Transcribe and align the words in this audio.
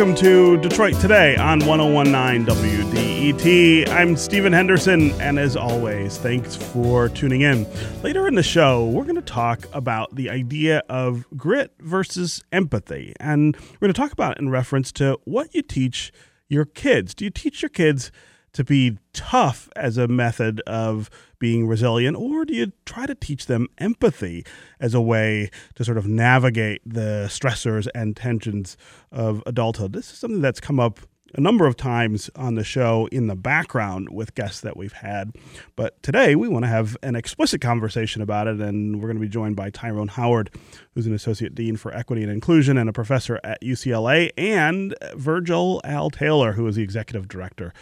welcome 0.00 0.16
to 0.16 0.56
Detroit 0.62 0.94
Today 0.98 1.36
on 1.36 1.58
1019 1.66 2.46
WDET. 2.46 3.86
I'm 3.90 4.16
Stephen 4.16 4.50
Henderson, 4.50 5.10
and 5.20 5.38
as 5.38 5.56
always, 5.56 6.16
thanks 6.16 6.56
for 6.56 7.10
tuning 7.10 7.42
in. 7.42 7.66
Later 8.02 8.26
in 8.26 8.34
the 8.34 8.42
show, 8.42 8.86
we're 8.86 9.02
going 9.02 9.16
to 9.16 9.20
talk 9.20 9.66
about 9.74 10.14
the 10.14 10.30
idea 10.30 10.82
of 10.88 11.26
grit 11.36 11.74
versus 11.80 12.42
empathy, 12.50 13.12
and 13.20 13.54
we're 13.54 13.88
going 13.88 13.92
to 13.92 14.00
talk 14.00 14.10
about 14.10 14.38
it 14.38 14.38
in 14.38 14.48
reference 14.48 14.90
to 14.92 15.18
what 15.24 15.54
you 15.54 15.60
teach 15.60 16.12
your 16.48 16.64
kids. 16.64 17.14
Do 17.14 17.26
you 17.26 17.30
teach 17.30 17.60
your 17.60 17.68
kids 17.68 18.10
to 18.52 18.64
be 18.64 18.98
tough 19.12 19.68
as 19.76 19.96
a 19.96 20.08
method 20.08 20.60
of 20.66 21.10
being 21.38 21.66
resilient, 21.66 22.16
or 22.16 22.44
do 22.44 22.54
you 22.54 22.72
try 22.84 23.06
to 23.06 23.14
teach 23.14 23.46
them 23.46 23.68
empathy 23.78 24.44
as 24.78 24.94
a 24.94 25.00
way 25.00 25.50
to 25.74 25.84
sort 25.84 25.98
of 25.98 26.06
navigate 26.06 26.82
the 26.84 27.26
stressors 27.28 27.88
and 27.94 28.16
tensions 28.16 28.76
of 29.10 29.42
adulthood? 29.46 29.92
This 29.92 30.12
is 30.12 30.18
something 30.18 30.40
that's 30.40 30.60
come 30.60 30.78
up 30.78 31.00
a 31.34 31.40
number 31.40 31.66
of 31.66 31.76
times 31.76 32.28
on 32.34 32.56
the 32.56 32.64
show 32.64 33.08
in 33.12 33.28
the 33.28 33.36
background 33.36 34.08
with 34.10 34.34
guests 34.34 34.60
that 34.62 34.76
we've 34.76 34.92
had. 34.92 35.32
But 35.76 36.02
today 36.02 36.34
we 36.34 36.48
want 36.48 36.64
to 36.64 36.68
have 36.68 36.96
an 37.02 37.14
explicit 37.14 37.60
conversation 37.60 38.20
about 38.20 38.48
it, 38.48 38.60
and 38.60 38.96
we're 38.96 39.06
going 39.06 39.16
to 39.16 39.20
be 39.20 39.28
joined 39.28 39.56
by 39.56 39.70
Tyrone 39.70 40.08
Howard, 40.08 40.50
who's 40.94 41.06
an 41.06 41.14
associate 41.14 41.54
dean 41.54 41.76
for 41.76 41.94
equity 41.94 42.22
and 42.22 42.32
inclusion 42.32 42.76
and 42.76 42.88
a 42.88 42.92
professor 42.92 43.38
at 43.44 43.62
UCLA, 43.62 44.30
and 44.36 44.94
Virgil 45.14 45.80
Al 45.84 46.10
Taylor, 46.10 46.52
who 46.52 46.66
is 46.66 46.76
the 46.76 46.82
executive 46.82 47.28
director 47.28 47.72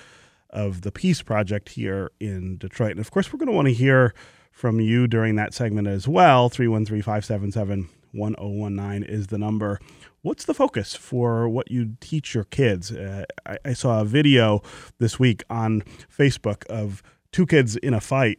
of 0.50 0.82
the 0.82 0.92
Peace 0.92 1.22
Project 1.22 1.70
here 1.70 2.10
in 2.20 2.56
Detroit. 2.58 2.92
And 2.92 3.00
of 3.00 3.10
course, 3.10 3.32
we're 3.32 3.38
going 3.38 3.48
to 3.48 3.54
want 3.54 3.68
to 3.68 3.74
hear 3.74 4.14
from 4.50 4.80
you 4.80 5.06
during 5.06 5.36
that 5.36 5.54
segment 5.54 5.88
as 5.88 6.08
well. 6.08 6.48
313 6.48 7.02
577 7.02 7.88
1019 8.12 9.02
is 9.02 9.28
the 9.28 9.38
number. 9.38 9.78
What's 10.22 10.44
the 10.44 10.54
focus 10.54 10.94
for 10.94 11.48
what 11.48 11.70
you 11.70 11.96
teach 12.00 12.34
your 12.34 12.44
kids? 12.44 12.90
Uh, 12.90 13.24
I, 13.46 13.58
I 13.64 13.72
saw 13.72 14.00
a 14.00 14.04
video 14.04 14.62
this 14.98 15.18
week 15.18 15.44
on 15.48 15.82
Facebook 16.16 16.64
of 16.66 17.02
two 17.32 17.46
kids 17.46 17.76
in 17.76 17.94
a 17.94 18.00
fight 18.00 18.38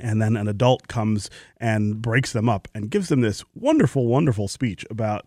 and 0.00 0.20
then 0.20 0.36
an 0.36 0.48
adult 0.48 0.88
comes 0.88 1.30
and 1.58 2.02
breaks 2.02 2.32
them 2.32 2.48
up 2.48 2.68
and 2.74 2.90
gives 2.90 3.08
them 3.08 3.22
this 3.22 3.44
wonderful, 3.54 4.06
wonderful 4.06 4.48
speech 4.48 4.84
about 4.90 5.26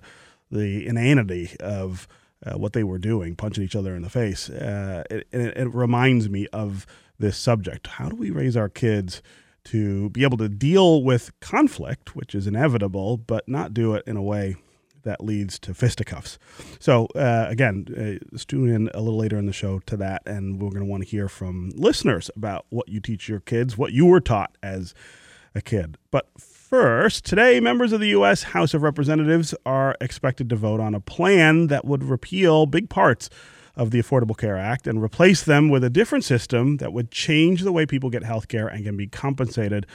the 0.52 0.86
inanity 0.88 1.56
of 1.60 2.08
uh, 2.46 2.58
what 2.58 2.74
they 2.74 2.84
were 2.84 3.00
doing, 3.00 3.36
punching 3.36 3.64
each 3.64 3.76
other 3.76 3.96
in 3.96 4.02
the 4.02 4.10
face. 4.10 4.50
Uh, 4.50 5.04
it, 5.10 5.28
it, 5.32 5.58
it 5.58 5.74
reminds 5.74 6.30
me 6.30 6.48
of 6.54 6.86
this 7.18 7.38
subject. 7.38 7.88
How 7.88 8.10
do 8.10 8.16
we 8.16 8.32
raise 8.32 8.56
our 8.56 8.70
kids 8.70 9.22
to 9.66 10.10
be 10.10 10.24
able 10.24 10.38
to 10.38 10.50
deal 10.50 11.04
with 11.04 11.38
conflict, 11.42 12.16
which 12.16 12.34
is 12.34 12.48
inevitable, 12.48 13.18
but 13.18 13.48
not 13.48 13.74
do 13.74 13.94
it 13.94 14.04
in 14.08 14.18
a 14.18 14.22
way 14.22 14.56
that 15.04 15.24
leads 15.24 15.58
to 15.60 15.74
fisticuffs. 15.74 16.38
So, 16.80 17.06
uh, 17.16 17.46
again, 17.50 17.86
uh, 18.34 18.38
tune 18.48 18.70
in 18.70 18.90
a 18.94 19.00
little 19.00 19.18
later 19.18 19.38
in 19.38 19.46
the 19.46 19.54
show 19.54 19.80
to 19.86 19.98
that, 19.98 20.24
and 20.26 20.62
we're 20.62 20.70
going 20.70 20.82
to 20.82 20.90
want 20.90 21.04
to 21.04 21.10
hear 21.10 21.30
from 21.30 21.72
listeners 21.76 22.30
about 22.36 22.66
what 22.70 22.90
you 22.90 23.00
teach 23.00 23.30
your 23.30 23.40
kids, 23.40 23.78
what 23.78 23.92
you 23.94 24.06
were 24.06 24.20
taught 24.20 24.58
as 24.62 24.94
a 25.56 25.62
kid. 25.62 25.98
But 26.12 26.30
first, 26.70 27.26
today, 27.26 27.60
members 27.60 27.92
of 27.92 28.00
the 28.00 28.10
U.S. 28.10 28.44
House 28.44 28.76
of 28.76 28.84
Representatives 28.84 29.56
are 29.66 29.96
expected 30.00 30.50
to 30.50 30.56
vote 30.56 30.80
on 30.80 30.94
a 30.94 31.00
plan 31.00 31.66
that 31.66 31.84
would 31.84 32.04
repeal 32.04 32.68
big 32.68 32.92
parts 32.92 33.28
of 33.76 33.90
the 33.90 34.00
Affordable 34.00 34.38
Care 34.38 34.56
Act 34.56 34.86
and 34.86 35.02
replace 35.02 35.42
them 35.42 35.70
with 35.70 35.84
a 35.84 35.90
different 35.90 36.24
system 36.24 36.78
that 36.78 36.94
would 36.94 37.10
change 37.10 37.64
the 37.64 37.72
way 37.72 37.88
people 37.88 38.12
get 38.12 38.24
health 38.24 38.48
care 38.48 38.68
and 38.68 38.86
can 38.86 38.96
be 38.96 39.08
compensated 39.08 39.88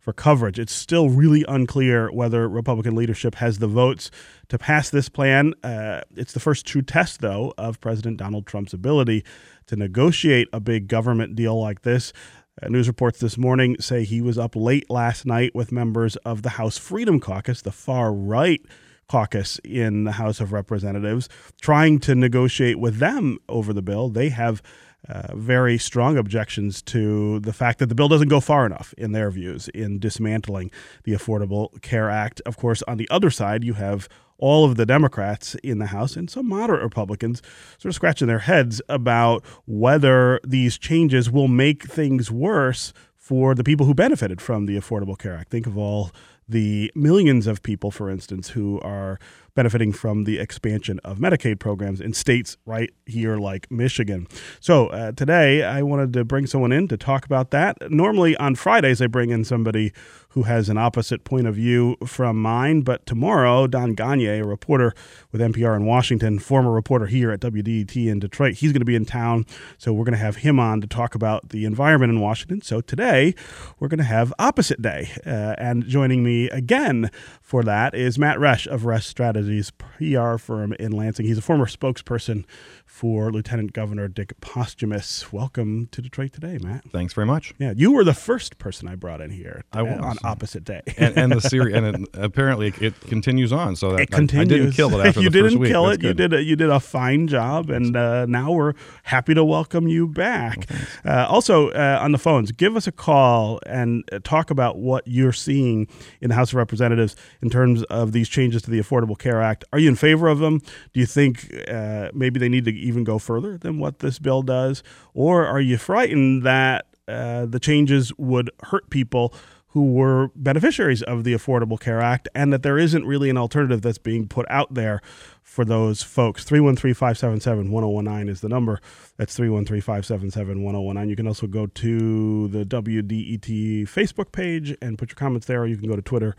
for 0.00 0.12
coverage. 0.12 0.58
It's 0.58 0.72
still 0.72 1.10
really 1.10 1.44
unclear 1.46 2.10
whether 2.10 2.48
Republican 2.48 2.96
leadership 2.96 3.36
has 3.36 3.60
the 3.60 3.68
votes 3.68 4.10
to 4.48 4.58
pass 4.58 4.90
this 4.90 5.08
plan. 5.08 5.54
Uh, 5.62 6.00
it's 6.16 6.32
the 6.32 6.40
first 6.40 6.66
true 6.66 6.82
test, 6.82 7.20
though, 7.20 7.54
of 7.56 7.80
President 7.80 8.16
Donald 8.16 8.48
Trump's 8.48 8.72
ability 8.72 9.24
to 9.66 9.76
negotiate 9.76 10.48
a 10.52 10.58
big 10.58 10.88
government 10.88 11.36
deal 11.36 11.60
like 11.60 11.82
this. 11.82 12.12
Uh, 12.62 12.68
news 12.68 12.88
reports 12.88 13.20
this 13.20 13.36
morning 13.36 13.76
say 13.80 14.02
he 14.02 14.22
was 14.22 14.38
up 14.38 14.56
late 14.56 14.88
last 14.88 15.26
night 15.26 15.54
with 15.54 15.70
members 15.70 16.16
of 16.16 16.40
the 16.40 16.48
House 16.50 16.78
Freedom 16.78 17.20
Caucus, 17.20 17.60
the 17.60 17.70
far 17.70 18.14
right 18.14 18.62
caucus 19.08 19.60
in 19.62 20.04
the 20.04 20.12
House 20.12 20.40
of 20.40 20.52
Representatives, 20.52 21.28
trying 21.60 21.98
to 21.98 22.14
negotiate 22.14 22.78
with 22.78 22.96
them 22.96 23.36
over 23.46 23.74
the 23.74 23.82
bill. 23.82 24.08
They 24.08 24.30
have 24.30 24.62
uh, 25.08 25.34
very 25.34 25.78
strong 25.78 26.16
objections 26.16 26.82
to 26.82 27.40
the 27.40 27.52
fact 27.52 27.78
that 27.78 27.86
the 27.86 27.94
bill 27.94 28.08
doesn't 28.08 28.28
go 28.28 28.40
far 28.40 28.66
enough, 28.66 28.94
in 28.98 29.12
their 29.12 29.30
views, 29.30 29.68
in 29.68 29.98
dismantling 29.98 30.70
the 31.04 31.12
Affordable 31.12 31.80
Care 31.82 32.10
Act. 32.10 32.42
Of 32.46 32.56
course, 32.56 32.82
on 32.82 32.96
the 32.96 33.08
other 33.10 33.30
side, 33.30 33.64
you 33.64 33.74
have 33.74 34.08
all 34.38 34.64
of 34.64 34.76
the 34.76 34.86
Democrats 34.86 35.54
in 35.56 35.78
the 35.78 35.86
House 35.86 36.16
and 36.16 36.28
some 36.28 36.48
moderate 36.48 36.82
Republicans 36.82 37.40
sort 37.78 37.90
of 37.90 37.94
scratching 37.94 38.28
their 38.28 38.40
heads 38.40 38.82
about 38.88 39.44
whether 39.66 40.40
these 40.46 40.76
changes 40.76 41.30
will 41.30 41.48
make 41.48 41.84
things 41.84 42.30
worse 42.30 42.92
for 43.14 43.54
the 43.54 43.64
people 43.64 43.86
who 43.86 43.94
benefited 43.94 44.40
from 44.40 44.66
the 44.66 44.76
Affordable 44.76 45.18
Care 45.18 45.34
Act. 45.34 45.50
Think 45.50 45.66
of 45.66 45.76
all 45.76 46.10
the 46.48 46.92
millions 46.94 47.46
of 47.46 47.62
people, 47.62 47.90
for 47.90 48.08
instance, 48.08 48.50
who 48.50 48.80
are 48.80 49.18
benefiting 49.56 49.90
from 49.90 50.22
the 50.22 50.38
expansion 50.38 51.00
of 51.02 51.18
Medicaid 51.18 51.58
programs 51.58 52.00
in 52.00 52.12
states 52.12 52.56
right 52.64 52.90
here 53.06 53.38
like 53.38 53.68
Michigan. 53.70 54.28
So 54.60 54.86
uh, 54.88 55.10
today 55.12 55.64
I 55.64 55.82
wanted 55.82 56.12
to 56.12 56.24
bring 56.24 56.46
someone 56.46 56.70
in 56.70 56.86
to 56.88 56.96
talk 56.96 57.24
about 57.24 57.50
that. 57.50 57.90
Normally 57.90 58.36
on 58.36 58.54
Fridays 58.54 59.02
I 59.02 59.08
bring 59.08 59.30
in 59.30 59.42
somebody 59.42 59.92
who 60.36 60.42
has 60.42 60.68
an 60.68 60.76
opposite 60.76 61.24
point 61.24 61.46
of 61.46 61.54
view 61.54 61.96
from 62.04 62.36
mine, 62.36 62.82
but 62.82 63.06
tomorrow 63.06 63.66
Don 63.66 63.96
Gonyea, 63.96 64.42
a 64.42 64.46
reporter 64.46 64.92
with 65.32 65.40
NPR 65.40 65.74
in 65.74 65.86
Washington, 65.86 66.38
former 66.38 66.70
reporter 66.70 67.06
here 67.06 67.30
at 67.30 67.40
WDET 67.40 68.06
in 68.06 68.18
Detroit, 68.18 68.56
he's 68.56 68.70
going 68.70 68.82
to 68.82 68.84
be 68.84 68.94
in 68.94 69.06
town, 69.06 69.46
so 69.78 69.94
we're 69.94 70.04
going 70.04 70.12
to 70.12 70.18
have 70.18 70.36
him 70.36 70.60
on 70.60 70.82
to 70.82 70.86
talk 70.86 71.14
about 71.14 71.48
the 71.48 71.64
environment 71.64 72.12
in 72.12 72.20
Washington. 72.20 72.60
So 72.60 72.82
today 72.82 73.34
we're 73.80 73.88
going 73.88 73.96
to 73.96 74.04
have 74.04 74.30
opposite 74.38 74.82
day, 74.82 75.10
uh, 75.24 75.54
and 75.56 75.86
joining 75.86 76.22
me 76.22 76.50
again 76.50 77.10
for 77.40 77.62
that 77.62 77.94
is 77.94 78.18
Matt 78.18 78.36
Resch 78.36 78.66
of 78.66 78.82
Resch 78.82 79.04
Strategies 79.04 79.70
PR 79.70 80.36
firm 80.36 80.74
in 80.74 80.92
Lansing. 80.92 81.24
He's 81.24 81.38
a 81.38 81.42
former 81.42 81.64
spokesperson 81.64 82.44
for 82.84 83.32
Lieutenant 83.32 83.72
Governor 83.72 84.08
Dick 84.08 84.38
Posthumus. 84.40 85.32
Welcome 85.32 85.88
to 85.92 86.02
Detroit 86.02 86.32
today, 86.34 86.58
Matt. 86.60 86.84
Thanks 86.90 87.14
very 87.14 87.26
much. 87.26 87.54
Yeah, 87.58 87.72
you 87.74 87.92
were 87.92 88.04
the 88.04 88.14
first 88.14 88.58
person 88.58 88.86
I 88.86 88.96
brought 88.96 89.22
in 89.22 89.30
here 89.30 89.62
I 89.72 89.82
was. 89.82 90.00
on 90.00 90.18
opposite 90.26 90.64
day. 90.64 90.82
and, 90.96 91.16
and 91.16 91.32
the 91.32 91.40
series, 91.40 91.74
and 91.74 91.86
it, 91.86 92.08
apparently 92.14 92.72
it 92.80 93.00
continues 93.02 93.52
on. 93.52 93.76
So 93.76 93.92
that 93.92 94.00
it 94.00 94.10
continues. 94.10 94.50
I, 94.50 94.54
I 94.54 94.58
didn't 94.58 94.72
kill 94.72 94.98
it 94.98 95.06
after 95.06 95.20
you 95.22 95.30
the 95.30 95.42
didn't 95.42 95.58
week. 95.58 95.70
kill 95.70 95.84
That's 95.86 95.98
it. 95.98 96.02
You 96.02 96.08
good. 96.14 96.30
did 96.30 96.32
a, 96.34 96.42
you 96.42 96.56
did 96.56 96.70
a 96.70 96.80
fine 96.80 97.26
job, 97.28 97.70
and 97.70 97.96
uh, 97.96 98.26
now 98.26 98.52
we're 98.52 98.74
happy 99.04 99.34
to 99.34 99.44
welcome 99.44 99.88
you 99.88 100.06
back. 100.08 100.68
Uh, 101.04 101.26
also 101.28 101.70
uh, 101.70 101.98
on 102.02 102.12
the 102.12 102.18
phones, 102.18 102.52
give 102.52 102.76
us 102.76 102.86
a 102.86 102.92
call 102.92 103.60
and 103.66 104.04
uh, 104.12 104.18
talk 104.24 104.50
about 104.50 104.78
what 104.78 105.02
you're 105.06 105.32
seeing 105.32 105.86
in 106.20 106.28
the 106.28 106.34
House 106.34 106.50
of 106.50 106.56
Representatives 106.56 107.16
in 107.42 107.50
terms 107.50 107.82
of 107.84 108.12
these 108.12 108.28
changes 108.28 108.62
to 108.62 108.70
the 108.70 108.78
Affordable 108.80 109.18
Care 109.18 109.40
Act. 109.42 109.64
Are 109.72 109.78
you 109.78 109.88
in 109.88 109.96
favor 109.96 110.28
of 110.28 110.38
them? 110.38 110.58
Do 110.92 111.00
you 111.00 111.06
think 111.06 111.52
uh, 111.68 112.10
maybe 112.12 112.38
they 112.38 112.48
need 112.48 112.64
to 112.64 112.72
even 112.72 113.04
go 113.04 113.18
further 113.18 113.56
than 113.58 113.78
what 113.78 114.00
this 114.00 114.18
bill 114.18 114.42
does, 114.42 114.82
or 115.14 115.46
are 115.46 115.60
you 115.60 115.76
frightened 115.78 116.42
that 116.42 116.86
uh, 117.08 117.46
the 117.46 117.60
changes 117.60 118.12
would 118.18 118.50
hurt 118.64 118.90
people? 118.90 119.32
Who 119.76 119.92
were 119.92 120.30
beneficiaries 120.34 121.02
of 121.02 121.22
the 121.22 121.34
Affordable 121.34 121.78
Care 121.78 122.00
Act, 122.00 122.30
and 122.34 122.50
that 122.50 122.62
there 122.62 122.78
isn't 122.78 123.04
really 123.04 123.28
an 123.28 123.36
alternative 123.36 123.82
that's 123.82 123.98
being 123.98 124.26
put 124.26 124.46
out 124.48 124.72
there 124.72 125.02
for 125.42 125.66
those 125.66 126.02
folks. 126.02 126.44
313 126.44 126.94
577 126.94 127.70
1019 127.70 128.30
is 128.30 128.40
the 128.40 128.48
number. 128.48 128.80
That's 129.18 129.36
313 129.36 129.82
577 129.82 130.62
1019. 130.62 131.10
You 131.10 131.14
can 131.14 131.26
also 131.26 131.46
go 131.46 131.66
to 131.66 132.48
the 132.48 132.64
WDET 132.64 133.82
Facebook 133.82 134.32
page 134.32 134.74
and 134.80 134.96
put 134.96 135.10
your 135.10 135.16
comments 135.16 135.46
there, 135.46 135.60
or 135.60 135.66
you 135.66 135.76
can 135.76 135.90
go 135.90 135.96
to 135.96 136.00
Twitter 136.00 136.34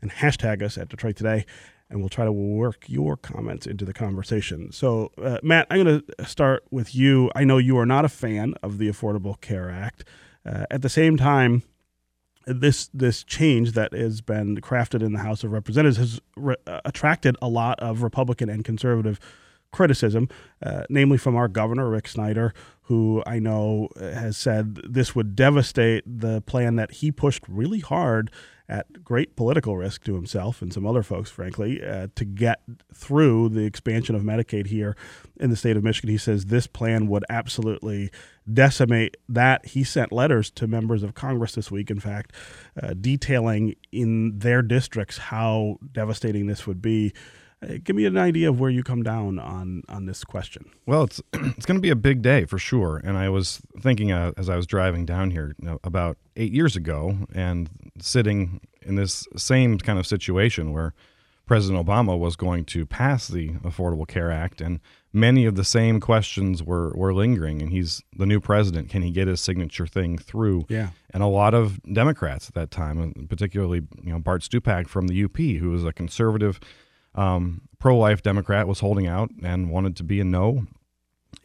and 0.00 0.10
hashtag 0.10 0.62
us 0.62 0.78
at 0.78 0.88
Detroit 0.88 1.16
Today, 1.16 1.44
and 1.90 2.00
we'll 2.00 2.08
try 2.08 2.24
to 2.24 2.32
work 2.32 2.86
your 2.86 3.14
comments 3.14 3.66
into 3.66 3.84
the 3.84 3.92
conversation. 3.92 4.72
So, 4.72 5.12
uh, 5.22 5.36
Matt, 5.42 5.66
I'm 5.68 5.84
going 5.84 6.00
to 6.00 6.24
start 6.24 6.64
with 6.70 6.94
you. 6.94 7.30
I 7.34 7.44
know 7.44 7.58
you 7.58 7.76
are 7.76 7.84
not 7.84 8.06
a 8.06 8.08
fan 8.08 8.54
of 8.62 8.78
the 8.78 8.88
Affordable 8.88 9.38
Care 9.38 9.68
Act. 9.68 10.02
Uh, 10.46 10.64
at 10.70 10.80
the 10.80 10.88
same 10.88 11.18
time, 11.18 11.62
this 12.52 12.88
this 12.92 13.24
change 13.24 13.72
that 13.72 13.92
has 13.92 14.20
been 14.20 14.56
crafted 14.60 15.02
in 15.02 15.12
the 15.12 15.20
House 15.20 15.44
of 15.44 15.52
Representatives 15.52 15.96
has 15.96 16.20
re- 16.36 16.56
uh, 16.66 16.80
attracted 16.84 17.36
a 17.40 17.48
lot 17.48 17.78
of 17.80 18.02
Republican 18.02 18.48
and 18.48 18.64
conservative 18.64 19.18
criticism, 19.72 20.28
uh, 20.62 20.82
namely 20.88 21.16
from 21.16 21.36
our 21.36 21.48
governor 21.48 21.88
Rick 21.88 22.08
Snyder, 22.08 22.52
who 22.82 23.22
I 23.26 23.38
know 23.38 23.88
has 23.98 24.36
said 24.36 24.80
this 24.88 25.14
would 25.14 25.36
devastate 25.36 26.02
the 26.06 26.40
plan 26.40 26.76
that 26.76 26.90
he 26.92 27.12
pushed 27.12 27.44
really 27.48 27.80
hard 27.80 28.30
at 28.70 29.04
great 29.04 29.34
political 29.34 29.76
risk 29.76 30.04
to 30.04 30.14
himself 30.14 30.62
and 30.62 30.72
some 30.72 30.86
other 30.86 31.02
folks, 31.02 31.28
frankly, 31.28 31.84
uh, 31.84 32.06
to 32.14 32.24
get 32.24 32.60
through 32.94 33.48
the 33.48 33.64
expansion 33.64 34.14
of 34.14 34.22
Medicaid 34.22 34.68
here 34.68 34.96
in 35.40 35.50
the 35.50 35.56
state 35.56 35.76
of 35.76 35.82
Michigan. 35.82 36.08
He 36.08 36.16
says 36.16 36.46
this 36.46 36.68
plan 36.68 37.08
would 37.08 37.24
absolutely 37.28 38.10
decimate 38.50 39.16
that. 39.28 39.66
He 39.66 39.82
sent 39.82 40.12
letters 40.12 40.50
to 40.52 40.68
members 40.68 41.02
of 41.02 41.14
Congress 41.14 41.56
this 41.56 41.70
week, 41.70 41.90
in 41.90 41.98
fact, 41.98 42.32
uh, 42.80 42.94
detailing 42.98 43.74
in 43.90 44.38
their 44.38 44.62
districts 44.62 45.18
how 45.18 45.78
devastating 45.92 46.46
this 46.46 46.64
would 46.66 46.80
be. 46.80 47.12
Give 47.84 47.94
me 47.94 48.06
an 48.06 48.16
idea 48.16 48.48
of 48.48 48.58
where 48.58 48.70
you 48.70 48.82
come 48.82 49.02
down 49.02 49.38
on 49.38 49.82
on 49.88 50.06
this 50.06 50.24
question. 50.24 50.70
Well, 50.86 51.04
it's 51.04 51.20
it's 51.34 51.66
going 51.66 51.76
to 51.76 51.82
be 51.82 51.90
a 51.90 51.96
big 51.96 52.22
day 52.22 52.46
for 52.46 52.58
sure. 52.58 53.00
And 53.04 53.18
I 53.18 53.28
was 53.28 53.60
thinking 53.80 54.12
uh, 54.12 54.32
as 54.38 54.48
I 54.48 54.56
was 54.56 54.66
driving 54.66 55.04
down 55.04 55.30
here 55.30 55.54
you 55.58 55.68
know, 55.68 55.78
about 55.84 56.16
eight 56.36 56.52
years 56.52 56.74
ago, 56.74 57.18
and 57.34 57.68
sitting 58.00 58.60
in 58.82 58.94
this 58.94 59.26
same 59.36 59.76
kind 59.76 59.98
of 59.98 60.06
situation 60.06 60.72
where 60.72 60.94
President 61.44 61.84
Obama 61.84 62.18
was 62.18 62.34
going 62.34 62.64
to 62.66 62.86
pass 62.86 63.28
the 63.28 63.50
Affordable 63.64 64.08
Care 64.08 64.30
Act, 64.30 64.62
and 64.62 64.80
many 65.12 65.44
of 65.44 65.56
the 65.56 65.64
same 65.64 66.00
questions 66.00 66.62
were 66.62 66.94
were 66.94 67.12
lingering. 67.12 67.60
And 67.60 67.70
he's 67.70 68.02
the 68.16 68.24
new 68.24 68.40
president. 68.40 68.88
Can 68.88 69.02
he 69.02 69.10
get 69.10 69.28
his 69.28 69.42
signature 69.42 69.86
thing 69.86 70.16
through? 70.16 70.64
Yeah. 70.70 70.90
And 71.12 71.22
a 71.22 71.26
lot 71.26 71.52
of 71.52 71.82
Democrats 71.82 72.48
at 72.48 72.54
that 72.54 72.70
time, 72.70 73.26
particularly 73.28 73.82
you 74.02 74.12
know 74.12 74.18
Bart 74.18 74.40
Stupak 74.40 74.88
from 74.88 75.08
the 75.08 75.24
UP, 75.24 75.36
who 75.36 75.70
was 75.70 75.84
a 75.84 75.92
conservative 75.92 76.58
um, 77.14 77.62
pro-life 77.78 78.22
Democrat 78.22 78.68
was 78.68 78.80
holding 78.80 79.06
out 79.06 79.30
and 79.42 79.70
wanted 79.70 79.96
to 79.96 80.04
be 80.04 80.20
a 80.20 80.24
no, 80.24 80.66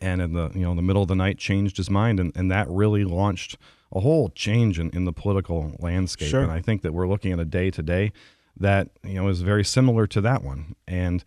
and 0.02 0.22
in 0.22 0.34
the 0.34 0.52
you 0.54 0.62
know 0.62 0.76
the 0.76 0.82
middle 0.82 1.02
of 1.02 1.08
the 1.08 1.16
night 1.16 1.38
changed 1.38 1.78
his 1.78 1.90
mind, 1.90 2.20
and, 2.20 2.36
and 2.36 2.52
that 2.52 2.70
really 2.70 3.04
launched 3.04 3.58
a 3.94 4.00
whole 4.00 4.30
change 4.30 4.80
in, 4.80 4.90
in 4.92 5.06
the 5.06 5.14
political 5.14 5.76
landscape. 5.80 6.28
Sure. 6.28 6.42
And 6.42 6.52
I 6.52 6.62
think 6.62 6.82
that 6.82 6.94
we're 6.94 7.08
looking 7.08 7.32
at 7.32 7.40
a 7.40 7.46
day 7.46 7.72
today 7.72 8.12
that 8.58 8.90
you 9.04 9.16
know 9.16 9.28
is 9.28 9.42
very 9.42 9.64
similar 9.64 10.08
to 10.08 10.22
that 10.22 10.44
one. 10.44 10.76
And 10.88 11.24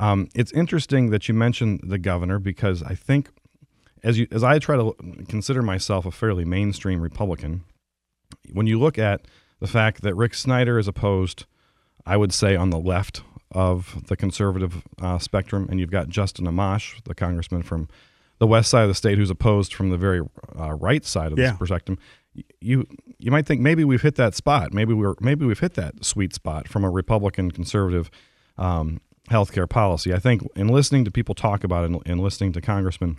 um, 0.00 0.28
it's 0.34 0.52
interesting 0.52 1.10
that 1.10 1.28
you 1.28 1.34
mentioned 1.34 1.80
the 1.84 1.98
governor 1.98 2.38
because 2.38 2.82
I 2.82 2.94
think 2.94 3.30
as 4.02 4.18
you 4.18 4.26
as 4.30 4.42
I 4.42 4.58
try 4.58 4.76
to 4.76 4.94
consider 5.28 5.62
myself 5.62 6.06
a 6.06 6.10
fairly 6.10 6.44
mainstream 6.44 7.00
Republican, 7.00 7.64
when 8.52 8.66
you 8.66 8.78
look 8.78 8.98
at 8.98 9.22
the 9.60 9.66
fact 9.66 10.02
that 10.02 10.14
Rick 10.14 10.34
Snyder 10.34 10.78
is 10.78 10.88
opposed, 10.88 11.46
I 12.04 12.16
would 12.16 12.32
say 12.32 12.56
on 12.56 12.70
the 12.70 12.78
left 12.78 13.22
of 13.56 14.06
the 14.08 14.16
conservative 14.16 14.82
uh, 15.00 15.18
spectrum, 15.18 15.66
and 15.70 15.80
you've 15.80 15.90
got 15.90 16.08
Justin 16.08 16.46
Amash, 16.46 17.02
the 17.04 17.14
congressman 17.14 17.62
from 17.62 17.88
the 18.38 18.46
west 18.46 18.70
side 18.70 18.82
of 18.82 18.88
the 18.88 18.94
state, 18.94 19.16
who's 19.16 19.30
opposed 19.30 19.72
from 19.72 19.88
the 19.90 19.96
very 19.96 20.20
uh, 20.58 20.74
right 20.74 21.04
side 21.04 21.32
of 21.32 21.38
Yeah. 21.38 21.56
the 21.58 21.66
spectrum. 21.66 21.98
You 22.60 22.86
you 23.18 23.30
might 23.30 23.46
think 23.46 23.62
maybe 23.62 23.82
we've 23.82 24.02
hit 24.02 24.16
that 24.16 24.34
spot. 24.34 24.74
Maybe 24.74 24.92
we're 24.92 25.14
maybe 25.20 25.46
we've 25.46 25.58
hit 25.58 25.72
that 25.74 26.04
sweet 26.04 26.34
spot 26.34 26.68
from 26.68 26.84
a 26.84 26.90
Republican 26.90 27.50
conservative 27.50 28.10
um, 28.58 29.00
healthcare 29.30 29.66
policy. 29.68 30.12
I 30.12 30.18
think 30.18 30.42
in 30.54 30.68
listening 30.68 31.06
to 31.06 31.10
people 31.10 31.34
talk 31.34 31.64
about 31.64 31.84
it 31.84 31.92
and, 31.92 32.02
and 32.04 32.20
listening 32.20 32.52
to 32.52 32.60
congressmen 32.60 33.16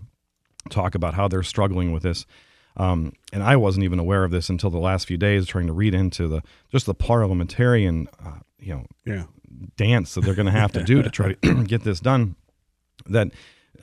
talk 0.69 0.93
about 0.93 1.15
how 1.15 1.27
they're 1.27 1.41
struggling 1.41 1.91
with 1.91 2.03
this. 2.03 2.27
Um, 2.75 3.13
and 3.33 3.41
I 3.41 3.55
wasn't 3.55 3.85
even 3.85 3.97
aware 3.97 4.23
of 4.23 4.29
this 4.29 4.49
until 4.49 4.69
the 4.69 4.77
last 4.77 5.07
few 5.07 5.17
days, 5.17 5.47
trying 5.47 5.65
to 5.65 5.73
read 5.73 5.95
into 5.95 6.27
the 6.27 6.43
just 6.71 6.85
the 6.85 6.93
parliamentarian, 6.93 8.07
uh, 8.23 8.39
you 8.59 8.73
know, 8.75 8.85
Yeah. 9.03 9.23
Dance 9.75 10.13
that 10.15 10.21
they're 10.21 10.35
going 10.35 10.47
to 10.47 10.51
have 10.51 10.71
to 10.73 10.83
do 10.83 11.01
to 11.01 11.09
try 11.09 11.33
to 11.33 11.63
get 11.67 11.83
this 11.83 11.99
done. 11.99 12.35
That 13.05 13.29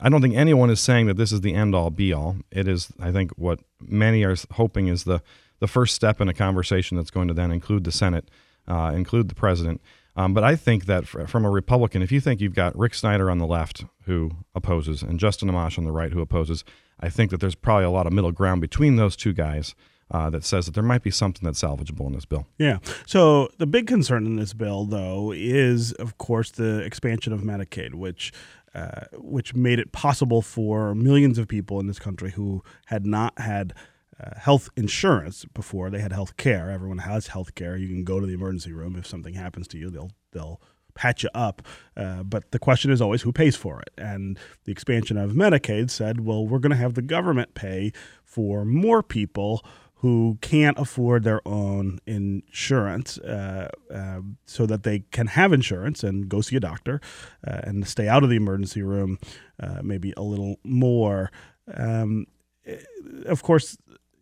I 0.01 0.09
don't 0.09 0.23
think 0.23 0.35
anyone 0.35 0.71
is 0.71 0.81
saying 0.81 1.07
that 1.07 1.17
this 1.17 1.33
is 1.33 1.41
the 1.41 1.55
end 1.55 1.75
all 1.75 1.91
be 1.91 2.13
all. 2.13 2.37
It 2.51 2.69
is, 2.69 2.93
I 3.01 3.13
think, 3.13 3.33
what 3.33 3.61
many 3.81 4.25
are 4.25 4.37
hoping 4.53 4.89
is 4.89 5.05
the 5.05 5.23
the 5.61 5.69
first 5.69 5.95
step 5.95 6.21
in 6.21 6.29
a 6.29 6.35
conversation 6.35 6.97
that's 6.97 7.11
going 7.11 7.29
to 7.29 7.35
then 7.35 7.51
include 7.51 7.85
the 7.85 7.93
Senate, 7.93 8.29
uh, 8.69 8.93
include 8.95 9.29
the 9.29 9.35
president. 9.35 9.81
Um, 10.17 10.35
but 10.35 10.45
I 10.45 10.57
think 10.57 10.87
that 10.87 11.07
fr- 11.07 11.25
from 11.25 11.45
a 11.45 11.51
Republican, 11.51 12.03
if 12.03 12.13
you 12.13 12.21
think 12.21 12.41
you've 12.41 12.55
got 12.55 12.77
Rick 12.77 12.95
Snyder 12.95 13.31
on 13.31 13.39
the 13.39 13.47
left 13.47 13.85
who 14.05 14.33
opposes 14.55 15.03
and 15.03 15.19
Justin 15.19 15.49
Amash 15.49 15.79
on 15.79 15.85
the 15.85 15.93
right 15.93 16.13
who 16.13 16.21
opposes, 16.21 16.65
I 17.01 17.09
think 17.09 17.31
that 17.31 17.41
there's 17.41 17.55
probably 17.55 17.85
a 17.85 17.91
lot 17.91 18.07
of 18.07 18.13
middle 18.13 18.33
ground 18.33 18.61
between 18.61 18.97
those 18.97 19.17
two 19.17 19.33
guys 19.33 19.75
uh, 20.15 20.31
that 20.31 20.45
says 20.45 20.67
that 20.67 20.75
there 20.75 20.85
might 20.85 21.03
be 21.03 21.11
something 21.11 21.45
that's 21.45 21.61
salvageable 21.61 22.07
in 22.07 22.13
this 22.13 22.25
bill. 22.25 22.47
Yeah. 22.57 22.79
So 23.05 23.49
the 23.59 23.67
big 23.67 23.89
concern 23.89 24.27
in 24.27 24.37
this 24.37 24.55
bill, 24.55 24.85
though, 24.85 25.33
is 25.35 25.93
of 25.95 26.19
course 26.19 26.53
the 26.53 26.79
expansion 26.79 27.33
of 27.33 27.41
Medicaid, 27.41 27.95
which 27.95 28.33
uh, 28.77 29.07
which 29.15 29.55
made 29.55 29.81
it 29.81 29.91
possible 29.91 30.41
for 30.41 30.95
millions 30.95 31.37
of 31.37 31.49
people 31.49 31.81
in 31.81 31.89
this 31.89 31.99
country 31.99 32.31
who 32.31 32.63
had 32.87 33.05
not 33.05 33.37
had 33.41 33.75
uh, 34.21 34.39
health 34.39 34.69
insurance 34.77 35.45
before 35.47 35.91
they 35.91 36.01
had 36.01 36.13
health 36.13 36.37
care. 36.37 36.71
Everyone 36.71 36.99
has 36.99 37.29
health 37.29 37.57
care. 37.57 37.77
You 37.77 37.89
can 37.89 38.05
go 38.05 38.21
to 38.21 38.27
the 38.27 38.35
emergency 38.35 38.73
room 38.73 38.95
if 38.97 39.09
something 39.09 39.35
happens 39.35 39.67
to 39.69 39.79
you. 39.79 39.91
They'll 39.91 40.13
they'll 40.31 40.61
patch 40.95 41.25
you 41.25 41.31
up. 41.35 41.61
Uh, 41.97 42.23
but 42.23 42.53
the 42.53 42.61
question 42.61 42.93
is 42.93 43.03
always 43.03 43.23
who 43.23 43.33
pays 43.33 43.57
for 43.57 43.81
it. 43.81 43.91
And 43.99 44.39
the 44.65 44.71
expansion 44.71 45.17
of 45.17 45.33
Medicaid 45.33 45.91
said, 45.91 46.21
well, 46.21 46.47
we're 46.47 46.61
going 46.61 46.71
to 46.71 46.77
have 46.77 46.95
the 46.95 47.03
government 47.03 47.55
pay 47.55 47.93
for 48.23 48.65
more 48.65 49.03
people 49.03 49.65
who 50.05 50.37
can't 50.43 50.79
afford 50.79 51.25
their 51.25 51.41
own 51.49 51.99
insurance 52.07 53.17
uh, 53.21 53.71
uh, 53.91 54.21
so 54.45 54.67
that 54.67 54.83
they 54.83 54.99
can 55.13 55.29
have 55.29 55.51
insurance 55.51 56.05
and 56.05 56.29
go 56.29 56.43
see 56.43 56.57
a 56.57 56.61
doctor 56.61 57.01
uh, 57.47 57.63
and 57.65 57.89
stay 57.89 58.07
out 58.07 58.23
of 58.23 58.29
the 58.29 58.37
emergency 58.37 58.83
room 58.83 59.19
uh, 59.61 59.81
maybe 59.83 60.13
a 60.19 60.21
little 60.21 60.61
more. 60.63 61.33
Um, 61.73 62.27
eh, 62.67 62.77
of 63.25 63.43
course, 63.43 63.79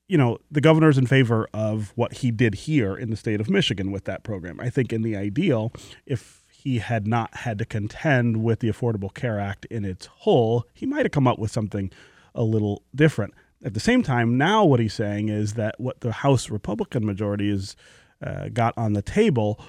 you 0.06 0.16
know, 0.16 0.38
the 0.52 0.60
governor's 0.60 0.98
in 0.98 1.06
favor 1.06 1.48
of 1.52 1.92
what 1.96 2.12
he 2.18 2.30
did 2.30 2.54
here 2.54 2.94
in 2.94 3.10
the 3.10 3.16
state 3.16 3.40
of 3.40 3.50
Michigan 3.50 3.90
with 3.90 4.04
that 4.04 4.22
program. 4.22 4.60
I 4.60 4.70
think 4.70 4.92
in 4.92 5.02
the 5.02 5.16
ideal, 5.16 5.72
if 6.06 6.44
he 6.52 6.78
had 6.78 7.08
not 7.08 7.38
had 7.38 7.58
to 7.58 7.64
contend 7.64 8.44
with 8.44 8.60
the 8.60 8.68
Affordable 8.68 9.12
Care 9.12 9.40
Act 9.40 9.64
in 9.64 9.84
its 9.84 10.06
whole, 10.06 10.64
he 10.74 10.86
might 10.86 11.04
have 11.04 11.12
come 11.12 11.26
up 11.26 11.40
with 11.40 11.50
something 11.50 11.90
a 12.36 12.44
little 12.44 12.84
different. 12.94 13.34
At 13.64 13.74
the 13.74 13.80
same 13.80 14.02
time, 14.02 14.36
now 14.36 14.64
what 14.64 14.80
he's 14.80 14.94
saying 14.94 15.28
is 15.28 15.54
that 15.54 15.78
what 15.78 16.00
the 16.00 16.12
House 16.12 16.50
Republican 16.50 17.06
majority 17.06 17.50
has 17.50 17.76
uh, 18.24 18.48
got 18.52 18.74
on 18.76 18.92
the 18.92 19.02
table 19.02 19.60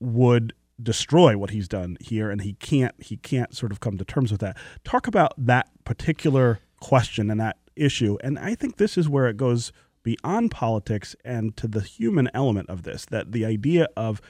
would 0.00 0.54
destroy 0.82 1.36
what 1.36 1.50
he's 1.50 1.68
done 1.68 1.96
here, 2.00 2.30
and 2.30 2.40
he 2.40 2.54
can't 2.54 2.94
he 3.02 3.16
can't 3.16 3.54
sort 3.54 3.70
of 3.70 3.80
come 3.80 3.98
to 3.98 4.04
terms 4.04 4.30
with 4.30 4.40
that. 4.40 4.56
Talk 4.82 5.06
about 5.06 5.32
that 5.36 5.68
particular 5.84 6.60
question 6.80 7.30
and 7.30 7.40
that 7.40 7.58
issue, 7.76 8.16
and 8.22 8.38
I 8.38 8.54
think 8.54 8.76
this 8.76 8.96
is 8.96 9.08
where 9.08 9.26
it 9.26 9.36
goes 9.36 9.72
beyond 10.02 10.50
politics 10.50 11.16
and 11.24 11.56
to 11.56 11.66
the 11.66 11.80
human 11.80 12.30
element 12.34 12.68
of 12.70 12.82
this. 12.82 13.06
That 13.06 13.32
the 13.32 13.44
idea 13.44 13.88
of 13.96 14.20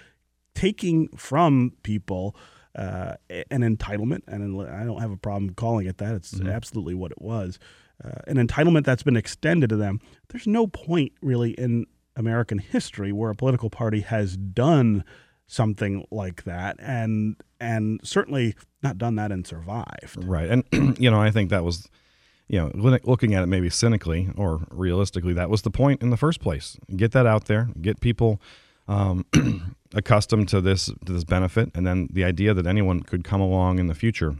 taking 0.54 1.08
from 1.16 1.72
people 1.82 2.36
uh, 2.76 3.14
an 3.30 3.62
entitlement, 3.62 4.22
and 4.26 4.60
I 4.68 4.84
don't 4.84 5.00
have 5.00 5.12
a 5.12 5.16
problem 5.16 5.54
calling 5.54 5.86
it 5.86 5.98
that. 5.98 6.14
It's 6.14 6.40
absolutely 6.40 6.94
what 6.94 7.12
it 7.12 7.22
was. 7.22 7.58
Uh, 8.02 8.10
an 8.26 8.36
entitlement 8.36 8.84
that's 8.84 9.02
been 9.02 9.16
extended 9.16 9.70
to 9.70 9.76
them. 9.76 10.00
There's 10.28 10.46
no 10.46 10.66
point 10.66 11.12
really 11.22 11.52
in 11.52 11.86
American 12.16 12.58
history 12.58 13.12
where 13.12 13.30
a 13.30 13.34
political 13.34 13.70
party 13.70 14.00
has 14.00 14.36
done 14.36 15.04
something 15.46 16.06
like 16.10 16.44
that, 16.44 16.76
and 16.80 17.36
and 17.60 18.00
certainly 18.02 18.54
not 18.82 18.98
done 18.98 19.16
that 19.16 19.32
and 19.32 19.46
survived. 19.46 20.22
Right. 20.22 20.48
And, 20.48 20.98
you 20.98 21.10
know, 21.10 21.20
I 21.20 21.30
think 21.30 21.50
that 21.50 21.64
was, 21.64 21.88
you 22.48 22.60
know, 22.60 22.70
looking 22.74 23.34
at 23.34 23.42
it 23.42 23.46
maybe 23.46 23.70
cynically 23.70 24.28
or 24.36 24.60
realistically, 24.70 25.32
that 25.34 25.50
was 25.50 25.62
the 25.62 25.70
point 25.70 26.02
in 26.02 26.10
the 26.10 26.16
first 26.16 26.40
place. 26.40 26.76
Get 26.94 27.12
that 27.12 27.26
out 27.26 27.46
there, 27.46 27.70
get 27.80 28.00
people 28.00 28.40
um, 28.86 29.24
accustomed 29.94 30.48
to 30.50 30.60
this, 30.60 30.90
to 31.06 31.12
this 31.12 31.24
benefit. 31.24 31.70
And 31.74 31.86
then 31.86 32.08
the 32.12 32.24
idea 32.24 32.52
that 32.52 32.66
anyone 32.66 33.00
could 33.02 33.24
come 33.24 33.40
along 33.40 33.78
in 33.78 33.86
the 33.86 33.94
future 33.94 34.36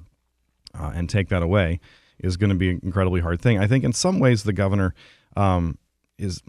uh, 0.79 0.93
and 0.95 1.09
take 1.09 1.31
that 1.31 1.43
away 1.43 1.81
is 2.25 2.37
going 2.37 2.51
to 2.51 2.57
be 2.57 2.71
an 2.71 2.81
incredibly 2.83 3.21
hard 3.21 3.41
thing. 3.41 3.59
I 3.59 3.67
think 3.67 3.85
in 3.85 3.93
some 3.93 4.19
ways 4.19 4.43
the 4.43 4.53
governor 4.53 4.95
um, 5.37 5.79
is 6.19 6.43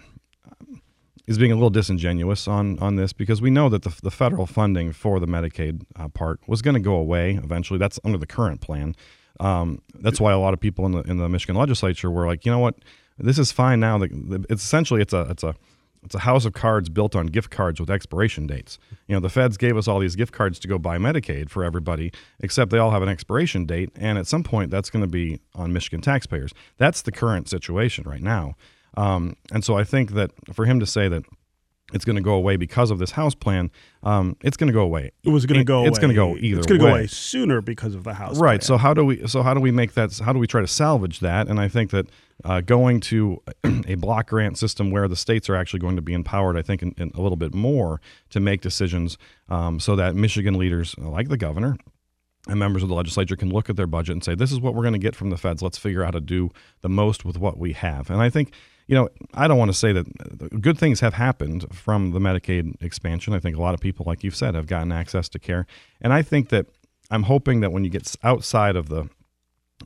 is 1.27 1.38
being 1.38 1.51
a 1.51 1.55
little 1.55 1.70
disingenuous 1.70 2.48
on 2.48 2.79
on 2.79 2.96
this 2.96 3.13
because 3.13 3.41
we 3.41 3.50
know 3.50 3.70
that 3.70 3.84
the, 3.84 3.96
the 4.03 4.12
federal 4.12 4.46
funding 4.46 4.91
for 4.91 5.20
the 5.20 5.27
Medicaid 5.27 5.84
uh, 5.96 6.08
part 6.08 6.39
was 6.48 6.62
going 6.62 6.75
to 6.75 6.79
go 6.79 6.96
away 6.96 7.39
eventually. 7.44 7.79
That's 7.79 8.00
under 8.03 8.17
the 8.17 8.27
current 8.27 8.62
plan. 8.62 8.96
Um, 9.39 9.82
that's 9.96 10.22
why 10.22 10.32
a 10.32 10.39
lot 10.39 10.53
of 10.53 10.60
people 10.60 10.86
in 10.86 10.94
the 10.94 11.01
in 11.01 11.17
the 11.17 11.29
Michigan 11.29 11.55
legislature 11.55 12.10
were 12.10 12.25
like, 12.25 12.46
you 12.46 12.51
know 12.51 12.60
what, 12.60 12.75
this 13.17 13.39
is 13.39 13.51
fine 13.51 13.79
now. 13.79 14.01
It's 14.01 14.63
essentially 14.63 15.01
it's 15.01 15.13
a 15.13 15.22
it's 15.29 15.44
a 15.44 15.55
it's 16.05 16.15
a 16.15 16.19
house 16.19 16.45
of 16.45 16.53
cards 16.53 16.88
built 16.88 17.15
on 17.15 17.27
gift 17.27 17.50
cards 17.50 17.79
with 17.79 17.89
expiration 17.89 18.47
dates. 18.47 18.77
You 19.07 19.15
know, 19.15 19.19
the 19.19 19.29
feds 19.29 19.57
gave 19.57 19.75
us 19.75 19.88
all 19.88 20.00
these 20.00 20.15
gift 20.15 20.31
cards 20.31 20.59
to 20.59 20.67
go 20.67 20.77
buy 20.77 20.97
Medicaid 20.97 21.50
for 21.50 21.63
everybody, 21.63 22.12
except 22.39 22.71
they 22.71 22.77
all 22.77 22.91
have 22.91 23.01
an 23.01 23.09
expiration 23.09 23.65
date, 23.65 23.89
and 23.95 24.17
at 24.17 24.27
some 24.27 24.43
point 24.43 24.71
that's 24.71 24.89
going 24.89 25.01
to 25.01 25.09
be 25.09 25.39
on 25.55 25.74
Michigan 25.74 26.01
taxpayers. 26.01 26.53
That's 26.77 27.01
the 27.01 27.12
current 27.12 27.50
situation 27.50 28.03
right 28.07 28.21
now. 28.21 28.55
Um, 28.97 29.35
and 29.51 29.63
so 29.63 29.75
I 29.77 29.83
think 29.83 30.12
that 30.12 30.31
for 30.53 30.65
him 30.65 30.79
to 30.79 30.85
say 30.85 31.07
that 31.09 31.24
it's 31.93 32.03
going 32.03 32.15
to 32.15 32.21
go 32.21 32.33
away 32.33 32.57
because 32.57 32.89
of 32.89 32.97
this 32.97 33.11
house 33.11 33.35
plan, 33.35 33.69
um, 34.01 34.35
it's 34.41 34.57
going 34.57 34.67
to 34.67 34.73
go 34.73 34.81
away. 34.81 35.11
It 35.23 35.29
was 35.29 35.45
going 35.45 35.59
to 35.59 35.63
go. 35.63 35.85
It's 35.85 35.99
going 35.99 36.09
to 36.09 36.15
go 36.15 36.35
either 36.35 36.57
It's 36.57 36.67
going 36.67 36.79
to 36.79 36.85
go 36.85 36.91
away 36.91 37.07
sooner 37.07 37.61
because 37.61 37.93
of 37.93 38.03
the 38.03 38.15
house. 38.15 38.39
Right. 38.39 38.59
plan. 38.59 38.61
So 38.61 38.77
how 38.77 38.93
do 38.93 39.05
we? 39.05 39.27
So 39.27 39.43
how 39.43 39.53
do 39.53 39.59
we 39.59 39.71
make 39.71 39.93
that? 39.93 40.17
How 40.17 40.33
do 40.33 40.39
we 40.39 40.47
try 40.47 40.61
to 40.61 40.67
salvage 40.67 41.19
that? 41.19 41.47
And 41.47 41.59
I 41.59 41.67
think 41.67 41.91
that 41.91 42.07
uh, 42.43 42.61
going 42.61 42.99
to 43.01 43.41
a 43.87 43.95
block 43.95 44.29
grant 44.29 44.57
system 44.57 44.89
where 44.89 45.07
the 45.07 45.15
states 45.15 45.47
are 45.47 45.55
actually 45.55 45.79
going 45.79 45.95
to 45.95 46.01
be 46.01 46.13
empowered, 46.13 46.57
I 46.57 46.63
think, 46.63 46.81
in, 46.81 46.93
in 46.97 47.11
a 47.13 47.21
little 47.21 47.37
bit 47.37 47.53
more 47.53 48.01
to 48.31 48.39
make 48.39 48.61
decisions, 48.61 49.17
um, 49.49 49.79
so 49.79 49.95
that 49.95 50.15
Michigan 50.15 50.57
leaders, 50.57 50.97
like 50.97 51.29
the 51.29 51.37
governor, 51.37 51.77
and 52.47 52.59
members 52.59 52.83
of 52.83 52.89
the 52.89 52.95
legislature 52.95 53.35
can 53.35 53.51
look 53.51 53.69
at 53.69 53.75
their 53.75 53.87
budget 53.87 54.13
and 54.13 54.23
say, 54.23 54.33
"This 54.33 54.51
is 54.51 54.59
what 54.59 54.73
we're 54.73 54.83
going 54.83 54.93
to 54.93 54.99
get 54.99 55.15
from 55.15 55.29
the 55.29 55.37
feds. 55.37 55.61
Let's 55.61 55.77
figure 55.77 56.01
out 56.01 56.07
how 56.07 56.19
to 56.19 56.21
do 56.21 56.49
the 56.81 56.89
most 56.89 57.25
with 57.25 57.37
what 57.37 57.59
we 57.59 57.73
have." 57.73 58.09
And 58.09 58.21
I 58.21 58.29
think, 58.29 58.53
you 58.87 58.95
know, 58.95 59.09
I 59.33 59.47
don't 59.47 59.57
want 59.57 59.69
to 59.71 59.77
say 59.77 59.91
that 59.93 60.61
good 60.61 60.77
things 60.77 60.99
have 60.99 61.15
happened 61.15 61.65
from 61.73 62.11
the 62.11 62.19
Medicaid 62.19 62.81
expansion. 62.81 63.33
I 63.33 63.39
think 63.39 63.57
a 63.57 63.61
lot 63.61 63.73
of 63.73 63.79
people, 63.79 64.05
like 64.07 64.23
you've 64.23 64.35
said, 64.35 64.55
have 64.55 64.67
gotten 64.67 64.91
access 64.91 65.27
to 65.29 65.39
care, 65.39 65.65
and 66.01 66.13
I 66.13 66.21
think 66.21 66.49
that 66.49 66.67
I'm 67.11 67.23
hoping 67.23 67.61
that 67.61 67.71
when 67.71 67.83
you 67.83 67.89
get 67.89 68.15
outside 68.23 68.75
of 68.75 68.89
the 68.89 69.09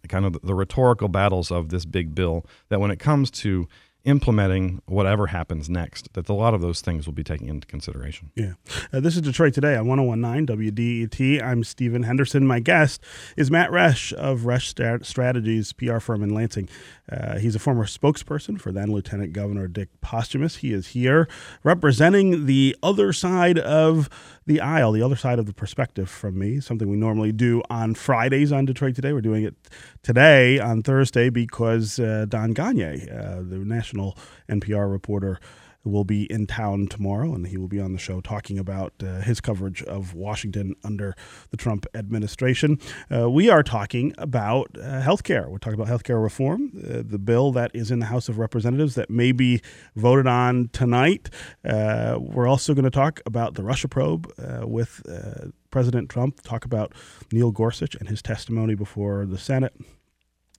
kind 0.07 0.25
of 0.25 0.37
the 0.43 0.53
rhetorical 0.53 1.07
battles 1.07 1.51
of 1.51 1.69
this 1.69 1.85
big 1.85 2.13
bill, 2.13 2.45
that 2.69 2.79
when 2.79 2.91
it 2.91 2.99
comes 2.99 3.31
to 3.31 3.67
implementing 4.05 4.81
whatever 4.85 5.27
happens 5.27 5.69
next, 5.69 6.13
that 6.13 6.29
a 6.29 6.33
lot 6.33 6.53
of 6.53 6.61
those 6.61 6.81
things 6.81 7.05
will 7.05 7.13
be 7.13 7.23
taken 7.23 7.49
into 7.49 7.67
consideration. 7.67 8.31
Yeah. 8.35 8.53
Uh, 8.93 8.99
this 8.99 9.15
is 9.15 9.21
Detroit 9.21 9.53
Today 9.53 9.75
on 9.75 9.87
1019 9.87 10.57
WDET. 10.57 11.43
I'm 11.43 11.63
Stephen 11.63 12.03
Henderson. 12.03 12.47
My 12.47 12.59
guest 12.59 13.03
is 13.35 13.51
Matt 13.51 13.71
Resch 13.71 14.13
of 14.13 14.41
Resch 14.41 15.05
Strategies, 15.05 15.73
PR 15.73 15.99
firm 15.99 16.23
in 16.23 16.33
Lansing. 16.33 16.69
Uh, 17.11 17.39
he's 17.39 17.55
a 17.55 17.59
former 17.59 17.85
spokesperson 17.85 18.59
for 18.59 18.71
then 18.71 18.91
Lieutenant 18.91 19.33
Governor 19.33 19.67
Dick 19.67 19.89
Posthumus. 20.01 20.57
He 20.57 20.73
is 20.73 20.87
here 20.87 21.27
representing 21.63 22.45
the 22.45 22.75
other 22.83 23.11
side 23.11 23.57
of 23.57 24.09
the 24.45 24.61
aisle, 24.61 24.91
the 24.91 25.01
other 25.01 25.15
side 25.15 25.39
of 25.39 25.45
the 25.45 25.53
perspective 25.53 26.09
from 26.09 26.37
me, 26.37 26.59
something 26.59 26.89
we 26.89 26.97
normally 26.97 27.31
do 27.31 27.61
on 27.69 27.93
Fridays 27.93 28.51
on 28.51 28.65
Detroit 28.65 28.95
Today. 28.95 29.13
We're 29.13 29.21
doing 29.21 29.43
it 29.43 29.55
today 30.01 30.59
on 30.59 30.81
Thursday 30.81 31.29
because 31.29 31.99
uh, 31.99 32.25
Don 32.27 32.53
Gonyea, 32.53 33.11
uh, 33.11 33.35
the 33.47 33.57
national 33.57 33.88
NPR 33.93 34.91
reporter, 34.91 35.39
will 35.83 36.03
be 36.03 36.23
in 36.31 36.45
town 36.45 36.87
tomorrow, 36.87 37.33
and 37.33 37.47
he 37.47 37.57
will 37.57 37.67
be 37.67 37.79
on 37.79 37.93
the 37.93 37.97
show 37.97 38.21
talking 38.21 38.59
about 38.59 38.93
uh, 39.01 39.21
his 39.21 39.39
coverage 39.39 39.81
of 39.83 40.13
Washington 40.13 40.75
under 40.83 41.15
the 41.51 41.57
Trump 41.57 41.85
administration. 41.93 42.79
Uh, 43.13 43.29
we 43.29 43.49
are 43.49 43.63
talking 43.63 44.13
about 44.17 44.69
uh, 44.77 45.01
health 45.01 45.23
care. 45.23 45.49
We're 45.49 45.57
talking 45.57 45.75
about 45.75 45.87
health 45.87 46.03
care 46.03 46.19
reform, 46.19 46.71
uh, 46.77 47.03
the 47.05 47.19
bill 47.19 47.51
that 47.53 47.71
is 47.73 47.91
in 47.91 47.99
the 47.99 48.07
House 48.07 48.29
of 48.29 48.37
Representatives 48.37 48.95
that 48.95 49.09
may 49.09 49.31
be 49.31 49.61
voted 49.95 50.27
on 50.27 50.69
tonight. 50.73 51.29
Uh, 51.63 52.17
we're 52.19 52.47
also 52.47 52.73
going 52.73 52.83
to 52.83 52.91
talk 52.91 53.21
about 53.25 53.55
the 53.55 53.63
Russia 53.63 53.87
probe 53.87 54.31
uh, 54.37 54.67
with 54.67 55.01
President 55.71 56.09
Trump, 56.09 56.41
talk 56.41 56.65
about 56.65 56.93
Neil 57.31 57.51
Gorsuch 57.51 57.95
and 57.95 58.09
his 58.09 58.21
testimony 58.21 58.75
before 58.75 59.25
the 59.25 59.37
Senate 59.37 59.73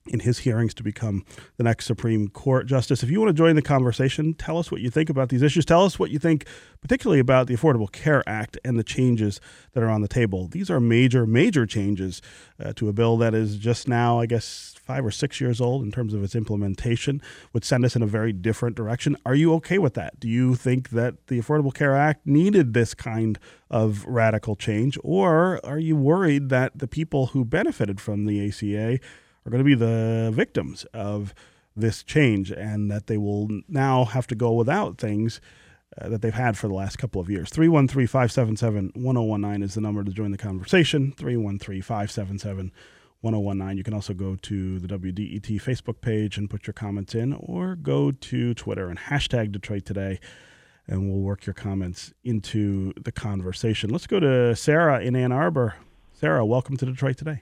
in 0.07 0.21
his 0.21 0.39
hearings 0.39 0.73
to 0.73 0.83
become 0.83 1.23
the 1.57 1.63
next 1.63 1.85
Supreme 1.85 2.27
Court 2.27 2.65
justice. 2.65 3.03
If 3.03 3.11
you 3.11 3.19
want 3.19 3.29
to 3.29 3.33
join 3.33 3.55
the 3.55 3.61
conversation, 3.61 4.33
tell 4.33 4.57
us 4.57 4.71
what 4.71 4.81
you 4.81 4.89
think 4.89 5.09
about 5.09 5.29
these 5.29 5.43
issues. 5.43 5.63
Tell 5.63 5.85
us 5.85 5.99
what 5.99 6.09
you 6.09 6.17
think, 6.17 6.45
particularly 6.81 7.19
about 7.19 7.47
the 7.47 7.55
Affordable 7.55 7.91
Care 7.91 8.27
Act 8.27 8.57
and 8.65 8.79
the 8.79 8.83
changes 8.83 9.39
that 9.73 9.83
are 9.83 9.89
on 9.89 10.01
the 10.01 10.07
table. 10.07 10.47
These 10.47 10.71
are 10.71 10.79
major, 10.79 11.27
major 11.27 11.67
changes 11.67 12.21
uh, 12.59 12.73
to 12.73 12.89
a 12.89 12.93
bill 12.93 13.17
that 13.17 13.35
is 13.35 13.57
just 13.57 13.87
now, 13.87 14.19
I 14.19 14.25
guess, 14.25 14.75
five 14.83 15.05
or 15.05 15.11
six 15.11 15.39
years 15.39 15.61
old 15.61 15.83
in 15.83 15.91
terms 15.91 16.13
of 16.13 16.23
its 16.23 16.35
implementation, 16.35 17.21
would 17.53 17.63
send 17.63 17.85
us 17.85 17.95
in 17.95 18.01
a 18.01 18.07
very 18.07 18.33
different 18.33 18.75
direction. 18.75 19.15
Are 19.25 19.35
you 19.35 19.53
okay 19.55 19.77
with 19.77 19.93
that? 19.93 20.19
Do 20.19 20.27
you 20.27 20.55
think 20.55 20.89
that 20.89 21.27
the 21.27 21.39
Affordable 21.39 21.73
Care 21.73 21.95
Act 21.95 22.25
needed 22.25 22.73
this 22.73 22.95
kind 22.95 23.37
of 23.69 24.03
radical 24.05 24.55
change, 24.55 24.97
or 25.03 25.63
are 25.63 25.79
you 25.79 25.95
worried 25.95 26.49
that 26.49 26.79
the 26.79 26.87
people 26.87 27.27
who 27.27 27.45
benefited 27.45 28.01
from 28.01 28.25
the 28.25 28.47
ACA 28.47 28.99
are 29.45 29.49
going 29.49 29.63
to 29.63 29.65
be 29.65 29.75
the 29.75 30.31
victims 30.33 30.85
of 30.93 31.33
this 31.75 32.03
change 32.03 32.51
and 32.51 32.91
that 32.91 33.07
they 33.07 33.17
will 33.17 33.47
now 33.67 34.05
have 34.05 34.27
to 34.27 34.35
go 34.35 34.53
without 34.53 34.97
things 34.97 35.39
uh, 35.99 36.09
that 36.09 36.21
they've 36.21 36.33
had 36.33 36.57
for 36.57 36.67
the 36.67 36.73
last 36.73 36.97
couple 36.97 37.19
of 37.19 37.29
years. 37.29 37.49
313 37.49 38.07
577 38.07 38.91
1019 38.95 39.63
is 39.63 39.73
the 39.73 39.81
number 39.81 40.03
to 40.03 40.11
join 40.11 40.31
the 40.31 40.37
conversation. 40.37 41.11
313 41.17 41.81
577 41.81 42.71
1019. 43.21 43.77
You 43.77 43.83
can 43.83 43.93
also 43.93 44.13
go 44.13 44.35
to 44.35 44.79
the 44.79 44.87
WDET 44.87 45.61
Facebook 45.61 46.01
page 46.01 46.37
and 46.37 46.49
put 46.49 46.67
your 46.67 46.73
comments 46.73 47.15
in, 47.15 47.33
or 47.33 47.75
go 47.75 48.11
to 48.11 48.53
Twitter 48.53 48.89
and 48.89 48.97
hashtag 48.97 49.51
Detroit 49.51 49.85
Today, 49.85 50.19
and 50.87 51.09
we'll 51.09 51.21
work 51.21 51.45
your 51.45 51.53
comments 51.53 52.13
into 52.23 52.93
the 52.93 53.11
conversation. 53.11 53.89
Let's 53.89 54.07
go 54.07 54.19
to 54.19 54.55
Sarah 54.55 55.01
in 55.01 55.15
Ann 55.15 55.31
Arbor. 55.31 55.75
Sarah, 56.13 56.45
welcome 56.45 56.77
to 56.77 56.85
Detroit 56.85 57.17
Today. 57.17 57.41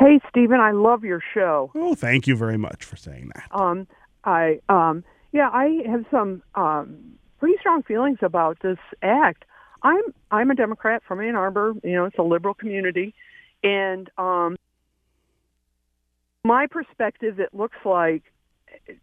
Hey, 0.00 0.18
Stephen, 0.30 0.60
I 0.60 0.70
love 0.70 1.04
your 1.04 1.20
show. 1.34 1.70
Oh, 1.74 1.94
thank 1.94 2.26
you 2.26 2.34
very 2.34 2.56
much 2.56 2.84
for 2.84 2.96
saying 2.96 3.32
that. 3.34 3.48
Um, 3.52 3.86
I 4.24 4.60
um, 4.70 5.04
yeah, 5.30 5.50
I 5.52 5.82
have 5.86 6.06
some 6.10 6.42
um, 6.54 6.96
pretty 7.38 7.56
strong 7.60 7.82
feelings 7.82 8.16
about 8.22 8.56
this 8.62 8.78
act. 9.02 9.44
I'm 9.82 10.02
I'm 10.30 10.50
a 10.50 10.54
Democrat 10.54 11.02
from 11.06 11.20
Ann 11.20 11.36
Arbor. 11.36 11.74
You 11.84 11.96
know, 11.96 12.06
it's 12.06 12.16
a 12.16 12.22
liberal 12.22 12.54
community, 12.54 13.14
and 13.62 14.08
um, 14.16 14.56
my 16.44 16.66
perspective, 16.66 17.38
it 17.38 17.52
looks 17.52 17.76
like 17.84 18.22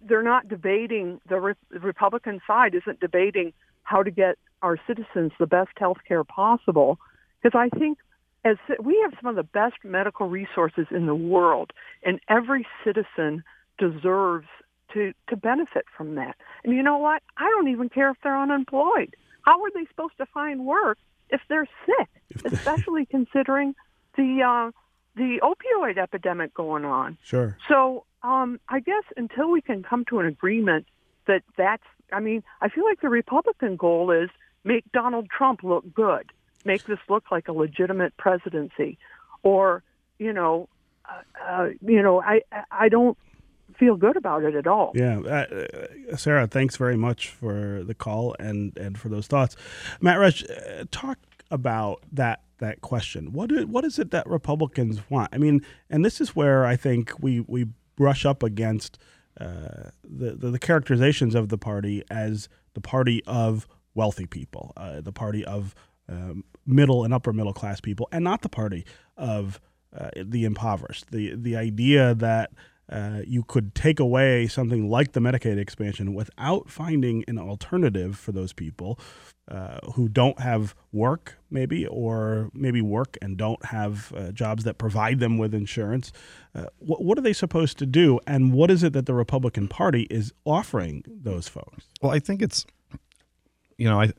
they're 0.01 0.23
not 0.23 0.47
debating. 0.47 1.21
The, 1.29 1.39
Re- 1.39 1.53
the 1.69 1.79
Republican 1.79 2.41
side 2.47 2.73
isn't 2.73 2.99
debating 2.99 3.53
how 3.83 4.01
to 4.01 4.09
get 4.09 4.39
our 4.63 4.79
citizens 4.87 5.31
the 5.39 5.45
best 5.45 5.69
health 5.77 5.97
care 6.07 6.23
possible, 6.23 6.97
because 7.39 7.55
I 7.55 7.69
think 7.77 7.99
as 8.47 8.57
we 8.81 8.99
have 9.03 9.13
some 9.21 9.29
of 9.29 9.35
the 9.35 9.43
best 9.43 9.75
medical 9.83 10.27
resources 10.29 10.87
in 10.91 11.05
the 11.05 11.15
world, 11.15 11.71
and 12.03 12.19
every 12.29 12.65
citizen 12.83 13.43
deserves 13.77 14.47
to 14.93 15.13
to 15.27 15.35
benefit 15.35 15.85
from 15.95 16.15
that. 16.15 16.35
And 16.63 16.73
you 16.73 16.81
know 16.81 16.97
what? 16.97 17.21
I 17.37 17.49
don't 17.49 17.67
even 17.67 17.89
care 17.89 18.09
if 18.09 18.17
they're 18.23 18.39
unemployed. 18.39 19.15
How 19.41 19.61
are 19.63 19.71
they 19.73 19.85
supposed 19.89 20.17
to 20.17 20.25
find 20.27 20.65
work 20.65 20.97
if 21.29 21.41
they're 21.49 21.67
sick? 21.85 22.45
Especially 22.45 23.05
considering 23.05 23.75
the 24.15 24.41
uh, 24.43 24.71
the 25.15 25.39
opioid 25.41 25.97
epidemic 25.97 26.53
going 26.53 26.85
on. 26.85 27.17
Sure. 27.23 27.57
So 27.67 28.05
um, 28.23 28.59
I 28.69 28.79
guess 28.79 29.03
until 29.17 29.51
we 29.51 29.61
can 29.61 29.83
come 29.83 30.05
to 30.05 30.19
an 30.19 30.25
agreement 30.25 30.85
that 31.27 31.43
that's, 31.57 31.83
I 32.13 32.21
mean, 32.21 32.43
I 32.61 32.69
feel 32.69 32.85
like 32.85 33.01
the 33.01 33.09
Republican 33.09 33.75
goal 33.75 34.11
is 34.11 34.29
make 34.63 34.89
Donald 34.91 35.27
Trump 35.29 35.63
look 35.63 35.93
good 35.93 36.31
make 36.67 36.83
this 36.85 36.99
look 37.09 37.31
like 37.31 37.47
a 37.47 37.53
legitimate 37.53 38.15
presidency, 38.17 38.99
or 39.41 39.81
you 40.19 40.33
know, 40.33 40.69
uh, 41.09 41.21
uh, 41.49 41.69
you 41.81 42.03
know, 42.03 42.21
I 42.21 42.41
I 42.69 42.89
don't 42.89 43.17
feel 43.75 43.95
good 43.95 44.17
about 44.17 44.43
it 44.43 44.55
at 44.55 44.67
all. 44.67 44.91
Yeah, 44.93 45.19
uh, 45.19 46.17
Sarah, 46.17 46.47
thanks 46.47 46.77
very 46.77 46.97
much 46.97 47.29
for 47.29 47.83
the 47.83 47.95
call 47.95 48.35
and 48.39 48.77
and 48.77 48.97
for 48.97 49.09
those 49.09 49.27
thoughts. 49.27 49.55
Matt 50.01 50.17
Resch, 50.17 50.43
uh, 50.49 50.85
talk 50.91 51.17
about 51.49 52.03
that 52.11 52.41
that 52.59 52.81
question. 52.81 53.33
What 53.33 53.51
is, 53.51 53.65
what 53.65 53.85
is 53.85 53.99
it 53.99 54.11
that 54.11 54.27
Republicans 54.27 55.01
want? 55.09 55.29
I 55.33 55.37
mean, 55.37 55.61
and 55.89 56.03
this 56.03 56.19
is 56.21 56.35
where 56.35 56.65
I 56.65 56.75
think 56.75 57.13
we 57.19 57.41
we 57.41 57.67
brush 57.95 58.25
up 58.25 58.43
against 58.43 58.99
uh, 59.39 59.89
the, 60.03 60.31
the, 60.31 60.51
the 60.51 60.59
characterizations 60.59 61.35
of 61.35 61.49
the 61.49 61.57
party 61.57 62.03
as 62.09 62.49
the 62.73 62.81
party 62.81 63.23
of 63.25 63.67
wealthy 63.93 64.25
people, 64.25 64.73
uh, 64.77 65.01
the 65.01 65.11
party 65.11 65.43
of 65.45 65.75
um, 66.09 66.43
middle 66.67 67.03
and 67.03 67.13
upper 67.13 67.33
middle 67.33 67.53
class 67.53 67.81
people, 67.81 68.07
and 68.11 68.23
not 68.23 68.41
the 68.41 68.49
party 68.49 68.85
of 69.15 69.59
uh, 69.97 70.09
the 70.15 70.43
impoverished. 70.43 71.09
The 71.11 71.33
the 71.35 71.55
idea 71.55 72.13
that 72.13 72.51
uh, 72.89 73.21
you 73.25 73.43
could 73.43 73.75
take 73.75 73.99
away 73.99 74.47
something 74.47 74.89
like 74.89 75.11
the 75.11 75.19
Medicaid 75.19 75.57
expansion 75.57 76.13
without 76.13 76.69
finding 76.69 77.23
an 77.27 77.37
alternative 77.37 78.17
for 78.17 78.31
those 78.31 78.53
people 78.53 78.97
uh, 79.49 79.79
who 79.95 80.07
don't 80.07 80.39
have 80.39 80.75
work, 80.91 81.37
maybe, 81.49 81.85
or 81.87 82.49
maybe 82.53 82.81
work 82.81 83.17
and 83.21 83.37
don't 83.37 83.63
have 83.65 84.13
uh, 84.15 84.31
jobs 84.31 84.63
that 84.63 84.77
provide 84.77 85.19
them 85.19 85.37
with 85.37 85.53
insurance. 85.53 86.11
Uh, 86.55 86.65
what, 86.79 87.03
what 87.03 87.17
are 87.17 87.21
they 87.21 87.33
supposed 87.33 87.77
to 87.77 87.85
do? 87.85 88.19
And 88.25 88.53
what 88.53 88.71
is 88.71 88.83
it 88.83 88.93
that 88.93 89.05
the 89.05 89.13
Republican 89.13 89.67
Party 89.67 90.07
is 90.09 90.33
offering 90.45 91.03
those 91.07 91.47
folks? 91.47 91.87
Well, 92.01 92.11
I 92.11 92.19
think 92.19 92.41
it's, 92.41 92.65
you 93.77 93.89
know, 93.89 94.01
I 94.01 94.13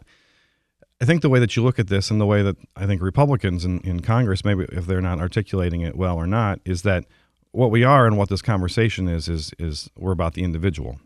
I 1.00 1.04
think 1.04 1.22
the 1.22 1.28
way 1.28 1.38
that 1.38 1.54
you 1.54 1.62
look 1.62 1.78
at 1.78 1.86
this 1.86 2.10
and 2.10 2.20
the 2.20 2.26
way 2.26 2.42
that 2.42 2.56
I 2.76 2.86
think 2.86 3.00
Republicans 3.00 3.64
in, 3.64 3.80
in 3.80 4.00
Congress, 4.00 4.44
maybe 4.44 4.66
if 4.72 4.86
they're 4.86 5.00
not 5.00 5.20
articulating 5.20 5.80
it 5.80 5.96
well 5.96 6.16
or 6.16 6.26
not, 6.26 6.60
is 6.64 6.82
that 6.82 7.04
what 7.52 7.70
we 7.70 7.84
are 7.84 8.06
and 8.06 8.18
what 8.18 8.28
this 8.28 8.42
conversation 8.42 9.08
is 9.08 9.28
is 9.28 9.52
is 9.58 9.90
we're 9.96 10.12
about 10.12 10.34
the 10.34 10.42
individual. 10.42 11.00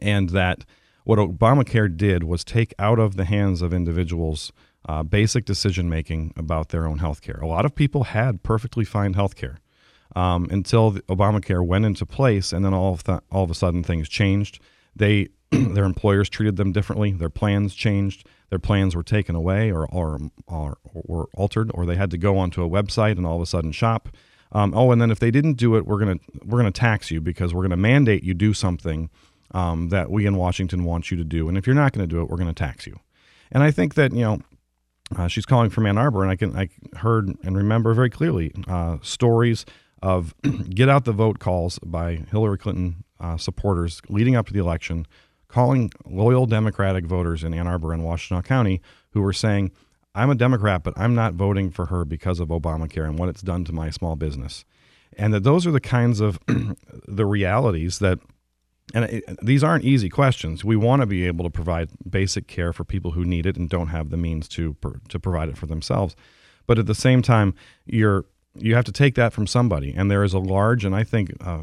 And 0.00 0.30
that 0.30 0.64
what 1.04 1.18
Obamacare 1.18 1.94
did 1.94 2.24
was 2.24 2.44
take 2.44 2.74
out 2.78 2.98
of 2.98 3.16
the 3.16 3.24
hands 3.24 3.62
of 3.62 3.72
individuals 3.72 4.52
uh, 4.86 5.02
basic 5.02 5.44
decision 5.44 5.88
making 5.88 6.32
about 6.36 6.70
their 6.70 6.86
own 6.86 6.98
health 6.98 7.22
care. 7.22 7.38
A 7.40 7.46
lot 7.46 7.64
of 7.64 7.74
people 7.74 8.04
had 8.04 8.42
perfectly 8.42 8.84
fine 8.84 9.14
health 9.14 9.36
care 9.36 9.58
um, 10.16 10.48
until 10.50 10.92
Obamacare 10.92 11.64
went 11.66 11.84
into 11.84 12.04
place, 12.04 12.52
and 12.52 12.64
then 12.64 12.74
all 12.74 12.94
of, 12.94 13.04
th- 13.04 13.20
all 13.30 13.44
of 13.44 13.50
a 13.50 13.54
sudden 13.54 13.82
things 13.82 14.08
changed. 14.08 14.60
They 14.94 15.28
their 15.74 15.84
employers 15.84 16.28
treated 16.28 16.56
them 16.56 16.72
differently. 16.72 17.12
Their 17.12 17.30
plans 17.30 17.74
changed 17.74 18.26
their 18.54 18.58
plans 18.60 18.94
were 18.94 19.02
taken 19.02 19.34
away 19.34 19.72
or, 19.72 19.84
or, 19.86 20.18
or, 20.46 20.78
or 20.92 21.28
altered, 21.34 21.72
or 21.74 21.86
they 21.86 21.96
had 21.96 22.12
to 22.12 22.16
go 22.16 22.38
onto 22.38 22.62
a 22.62 22.68
website 22.68 23.16
and 23.16 23.26
all 23.26 23.34
of 23.34 23.42
a 23.42 23.46
sudden 23.46 23.72
shop. 23.72 24.08
Um, 24.52 24.72
oh, 24.76 24.92
and 24.92 25.00
then 25.00 25.10
if 25.10 25.18
they 25.18 25.32
didn't 25.32 25.54
do 25.54 25.74
it, 25.74 25.86
we're 25.86 25.98
gonna 25.98 26.20
we're 26.44 26.58
gonna 26.58 26.70
tax 26.70 27.10
you 27.10 27.20
because 27.20 27.52
we're 27.52 27.62
gonna 27.62 27.76
mandate 27.76 28.22
you 28.22 28.32
do 28.32 28.54
something 28.54 29.10
um, 29.50 29.88
that 29.88 30.08
we 30.08 30.24
in 30.24 30.36
Washington 30.36 30.84
want 30.84 31.10
you 31.10 31.16
to 31.16 31.24
do, 31.24 31.48
and 31.48 31.58
if 31.58 31.66
you're 31.66 31.74
not 31.74 31.92
gonna 31.92 32.06
do 32.06 32.20
it, 32.20 32.30
we're 32.30 32.36
gonna 32.36 32.52
tax 32.52 32.86
you. 32.86 33.00
And 33.50 33.62
I 33.62 33.70
think 33.70 33.94
that 33.94 34.12
you 34.12 34.20
know. 34.20 34.38
Uh, 35.14 35.28
she's 35.28 35.44
calling 35.44 35.68
from 35.68 35.84
Ann 35.84 35.98
Arbor, 35.98 36.22
and 36.22 36.30
I 36.30 36.36
can 36.36 36.56
I 36.56 36.70
heard 36.96 37.28
and 37.44 37.56
remember 37.56 37.92
very 37.92 38.08
clearly 38.08 38.52
uh, 38.66 38.96
stories 39.02 39.66
of 40.00 40.34
get 40.70 40.88
out 40.88 41.04
the 41.04 41.12
vote 41.12 41.40
calls 41.40 41.78
by 41.80 42.22
Hillary 42.30 42.56
Clinton 42.56 43.04
uh, 43.20 43.36
supporters 43.36 44.00
leading 44.08 44.34
up 44.34 44.46
to 44.46 44.52
the 44.52 44.60
election, 44.60 45.06
calling 45.54 45.88
loyal 46.04 46.46
Democratic 46.46 47.06
voters 47.06 47.44
in 47.44 47.54
Ann 47.54 47.68
Arbor 47.68 47.92
and 47.92 48.02
Washtenaw 48.02 48.44
County 48.44 48.82
who 49.10 49.22
were 49.22 49.32
saying, 49.32 49.70
I'm 50.12 50.28
a 50.28 50.34
Democrat, 50.34 50.82
but 50.82 50.94
I'm 50.96 51.14
not 51.14 51.34
voting 51.34 51.70
for 51.70 51.86
her 51.86 52.04
because 52.04 52.40
of 52.40 52.48
Obamacare 52.48 53.04
and 53.04 53.16
what 53.16 53.28
it's 53.28 53.40
done 53.40 53.64
to 53.66 53.72
my 53.72 53.90
small 53.90 54.16
business. 54.16 54.64
And 55.16 55.32
that 55.32 55.44
those 55.44 55.64
are 55.64 55.70
the 55.70 55.78
kinds 55.78 56.18
of 56.18 56.40
the 57.06 57.24
realities 57.24 58.00
that 58.00 58.18
and 58.94 59.04
it, 59.04 59.24
these 59.40 59.62
aren't 59.62 59.84
easy 59.84 60.08
questions. 60.08 60.64
We 60.64 60.74
want 60.74 61.02
to 61.02 61.06
be 61.06 61.24
able 61.24 61.44
to 61.44 61.50
provide 61.50 61.88
basic 62.08 62.48
care 62.48 62.72
for 62.72 62.84
people 62.84 63.12
who 63.12 63.24
need 63.24 63.46
it 63.46 63.56
and 63.56 63.70
don't 63.70 63.88
have 63.88 64.10
the 64.10 64.16
means 64.16 64.48
to 64.48 64.76
to 65.08 65.20
provide 65.20 65.48
it 65.48 65.56
for 65.56 65.66
themselves. 65.66 66.16
But 66.66 66.80
at 66.80 66.86
the 66.86 66.96
same 66.96 67.22
time, 67.22 67.54
you're 67.86 68.24
you 68.56 68.74
have 68.74 68.84
to 68.84 68.92
take 68.92 69.14
that 69.16 69.32
from 69.32 69.46
somebody, 69.46 69.92
and 69.94 70.10
there 70.10 70.24
is 70.24 70.34
a 70.34 70.38
large 70.38 70.84
and 70.84 70.94
I 70.94 71.04
think 71.04 71.32
uh, 71.40 71.62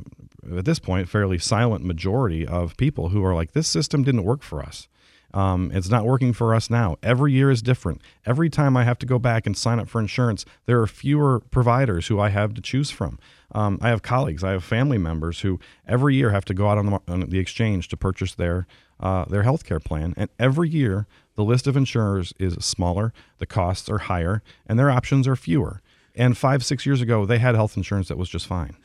at 0.58 0.66
this 0.66 0.80
point 0.80 1.10
fairly 1.10 1.38
silent 1.38 1.86
majority 1.86 2.46
of 2.46 2.78
people 2.78 3.10
who 3.10 3.24
are 3.24 3.34
like, 3.34 3.52
this 3.54 3.68
system 3.68 4.04
didn't 4.04 4.24
work 4.24 4.44
for 4.44 4.62
us. 4.62 4.88
Um, 5.34 5.72
it's 5.74 5.90
not 5.90 6.06
working 6.06 6.34
for 6.34 6.54
us 6.54 6.70
now. 6.70 6.98
Every 7.02 7.32
year 7.32 7.50
is 7.50 7.62
different. 7.62 8.02
Every 8.26 8.50
time 8.50 8.76
I 8.76 8.84
have 8.84 9.00
to 9.00 9.06
go 9.06 9.18
back 9.18 9.46
and 9.46 9.56
sign 9.56 9.80
up 9.80 9.88
for 9.88 10.02
insurance, 10.02 10.44
there 10.66 10.82
are 10.82 10.88
fewer 10.88 11.40
providers 11.40 12.08
who 12.08 12.20
I 12.20 12.30
have 12.30 12.54
to 12.56 12.62
choose 12.62 12.92
from. 12.92 13.18
Um, 13.54 13.80
I 13.82 13.90
have 13.90 14.02
colleagues, 14.02 14.44
I 14.44 14.52
have 14.52 14.64
family 14.64 14.98
members 14.98 15.42
who 15.42 15.60
every 15.88 16.16
year 16.16 16.32
have 16.32 16.46
to 16.46 16.54
go 16.54 16.68
out 16.68 16.78
on 16.78 16.86
the, 16.88 17.00
on 17.08 17.20
the 17.30 17.40
exchange 17.40 17.88
to 17.90 17.98
purchase 17.98 18.36
their 18.36 18.68
uh, 19.00 19.26
their 19.26 19.42
health 19.42 19.66
care 19.66 19.80
plan, 19.80 20.14
and 20.16 20.30
every 20.38 20.70
year 20.70 21.08
the 21.36 21.44
list 21.44 21.66
of 21.66 21.76
insurers 21.76 22.36
is 22.38 22.54
smaller, 22.64 23.12
the 23.40 23.48
costs 23.48 23.90
are 23.90 23.98
higher, 23.98 24.44
and 24.68 24.78
their 24.78 24.92
options 24.92 25.28
are 25.28 25.36
fewer. 25.36 25.82
And 26.16 26.38
five, 26.38 26.64
six 26.66 26.86
years 26.86 27.02
ago, 27.02 27.26
they 27.26 27.40
had 27.40 27.56
health 27.56 27.78
insurance 27.78 28.08
that 28.10 28.18
was 28.18 28.30
just 28.30 28.48
fine. 28.48 28.76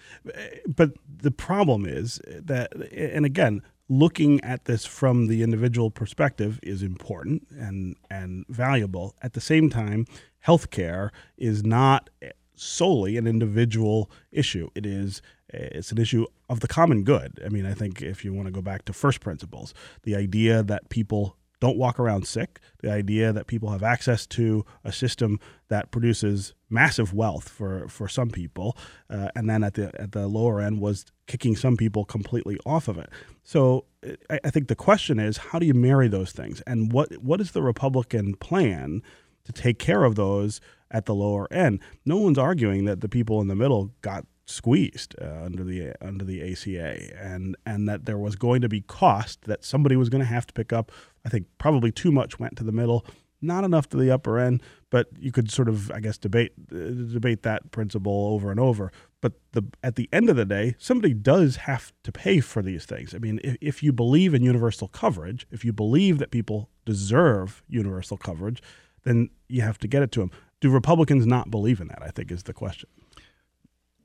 But 0.66 0.92
the 1.08 1.30
problem 1.30 1.86
is 1.86 2.20
that, 2.26 2.72
and 2.92 3.24
again, 3.24 3.62
looking 3.88 4.42
at 4.42 4.64
this 4.64 4.84
from 4.84 5.26
the 5.26 5.42
individual 5.42 5.90
perspective 5.90 6.58
is 6.62 6.82
important 6.82 7.46
and 7.56 7.96
and 8.10 8.44
valuable. 8.48 9.14
At 9.22 9.34
the 9.34 9.40
same 9.40 9.70
time, 9.70 10.06
healthcare 10.44 11.10
is 11.36 11.64
not 11.64 12.10
solely 12.54 13.16
an 13.16 13.26
individual 13.26 14.10
issue. 14.32 14.70
It 14.74 14.86
is 14.86 15.22
it's 15.48 15.92
an 15.92 15.98
issue 15.98 16.26
of 16.48 16.60
the 16.60 16.68
common 16.68 17.04
good. 17.04 17.40
I 17.44 17.48
mean, 17.48 17.66
I 17.66 17.74
think 17.74 18.02
if 18.02 18.24
you 18.24 18.32
want 18.32 18.46
to 18.46 18.52
go 18.52 18.62
back 18.62 18.84
to 18.86 18.92
first 18.92 19.20
principles, 19.20 19.74
the 20.02 20.16
idea 20.16 20.62
that 20.62 20.88
people 20.88 21.35
don't 21.60 21.78
walk 21.78 21.98
around 21.98 22.26
sick, 22.26 22.60
the 22.82 22.90
idea 22.90 23.32
that 23.32 23.46
people 23.46 23.70
have 23.70 23.82
access 23.82 24.26
to 24.26 24.64
a 24.84 24.92
system 24.92 25.40
that 25.68 25.90
produces 25.90 26.54
massive 26.68 27.14
wealth 27.14 27.48
for, 27.48 27.88
for 27.88 28.08
some 28.08 28.30
people, 28.30 28.76
uh, 29.08 29.28
and 29.34 29.48
then 29.48 29.64
at 29.64 29.74
the 29.74 29.90
at 30.00 30.12
the 30.12 30.26
lower 30.26 30.60
end 30.60 30.80
was 30.80 31.06
kicking 31.26 31.56
some 31.56 31.76
people 31.76 32.04
completely 32.04 32.58
off 32.66 32.88
of 32.88 32.98
it. 32.98 33.08
So 33.42 33.84
I, 34.30 34.38
I 34.44 34.50
think 34.50 34.68
the 34.68 34.76
question 34.76 35.18
is, 35.18 35.36
how 35.38 35.58
do 35.58 35.66
you 35.66 35.74
marry 35.74 36.08
those 36.08 36.32
things, 36.32 36.60
and 36.66 36.92
what 36.92 37.12
what 37.22 37.40
is 37.40 37.52
the 37.52 37.62
Republican 37.62 38.34
plan 38.36 39.02
to 39.44 39.52
take 39.52 39.78
care 39.78 40.04
of 40.04 40.14
those 40.16 40.60
at 40.90 41.06
the 41.06 41.14
lower 41.14 41.50
end? 41.52 41.80
No 42.04 42.18
one's 42.18 42.38
arguing 42.38 42.84
that 42.84 43.00
the 43.00 43.08
people 43.08 43.40
in 43.40 43.48
the 43.48 43.56
middle 43.56 43.92
got 44.02 44.26
squeezed 44.46 45.16
uh, 45.20 45.42
under 45.44 45.64
the 45.64 45.92
under 46.00 46.24
the 46.24 46.52
ACA, 46.52 47.18
and 47.20 47.56
and 47.66 47.88
that 47.88 48.06
there 48.06 48.18
was 48.18 48.36
going 48.36 48.60
to 48.60 48.68
be 48.68 48.80
cost 48.80 49.42
that 49.42 49.64
somebody 49.64 49.96
was 49.96 50.08
going 50.08 50.22
to 50.22 50.28
have 50.28 50.46
to 50.46 50.54
pick 50.54 50.72
up. 50.72 50.90
I 51.26 51.28
think 51.28 51.46
probably 51.58 51.90
too 51.90 52.12
much 52.12 52.38
went 52.38 52.56
to 52.56 52.64
the 52.64 52.72
middle, 52.72 53.04
not 53.42 53.64
enough 53.64 53.88
to 53.90 53.96
the 53.96 54.10
upper 54.10 54.38
end. 54.38 54.62
But 54.88 55.08
you 55.18 55.32
could 55.32 55.50
sort 55.50 55.68
of, 55.68 55.90
I 55.90 56.00
guess, 56.00 56.16
debate 56.16 56.52
uh, 56.72 57.12
debate 57.12 57.42
that 57.42 57.72
principle 57.72 58.28
over 58.32 58.50
and 58.50 58.60
over. 58.60 58.92
But 59.20 59.32
the 59.52 59.64
at 59.82 59.96
the 59.96 60.08
end 60.12 60.30
of 60.30 60.36
the 60.36 60.44
day, 60.44 60.76
somebody 60.78 61.12
does 61.12 61.56
have 61.56 61.92
to 62.04 62.12
pay 62.12 62.40
for 62.40 62.62
these 62.62 62.86
things. 62.86 63.14
I 63.14 63.18
mean, 63.18 63.40
if, 63.42 63.56
if 63.60 63.82
you 63.82 63.92
believe 63.92 64.32
in 64.32 64.42
universal 64.42 64.88
coverage, 64.88 65.46
if 65.50 65.64
you 65.64 65.72
believe 65.72 66.18
that 66.18 66.30
people 66.30 66.70
deserve 66.84 67.64
universal 67.68 68.16
coverage, 68.16 68.62
then 69.02 69.30
you 69.48 69.62
have 69.62 69.78
to 69.78 69.88
get 69.88 70.02
it 70.02 70.12
to 70.12 70.20
them. 70.20 70.30
Do 70.60 70.70
Republicans 70.70 71.26
not 71.26 71.50
believe 71.50 71.80
in 71.80 71.88
that? 71.88 72.02
I 72.02 72.10
think 72.10 72.30
is 72.30 72.44
the 72.44 72.54
question. 72.54 72.88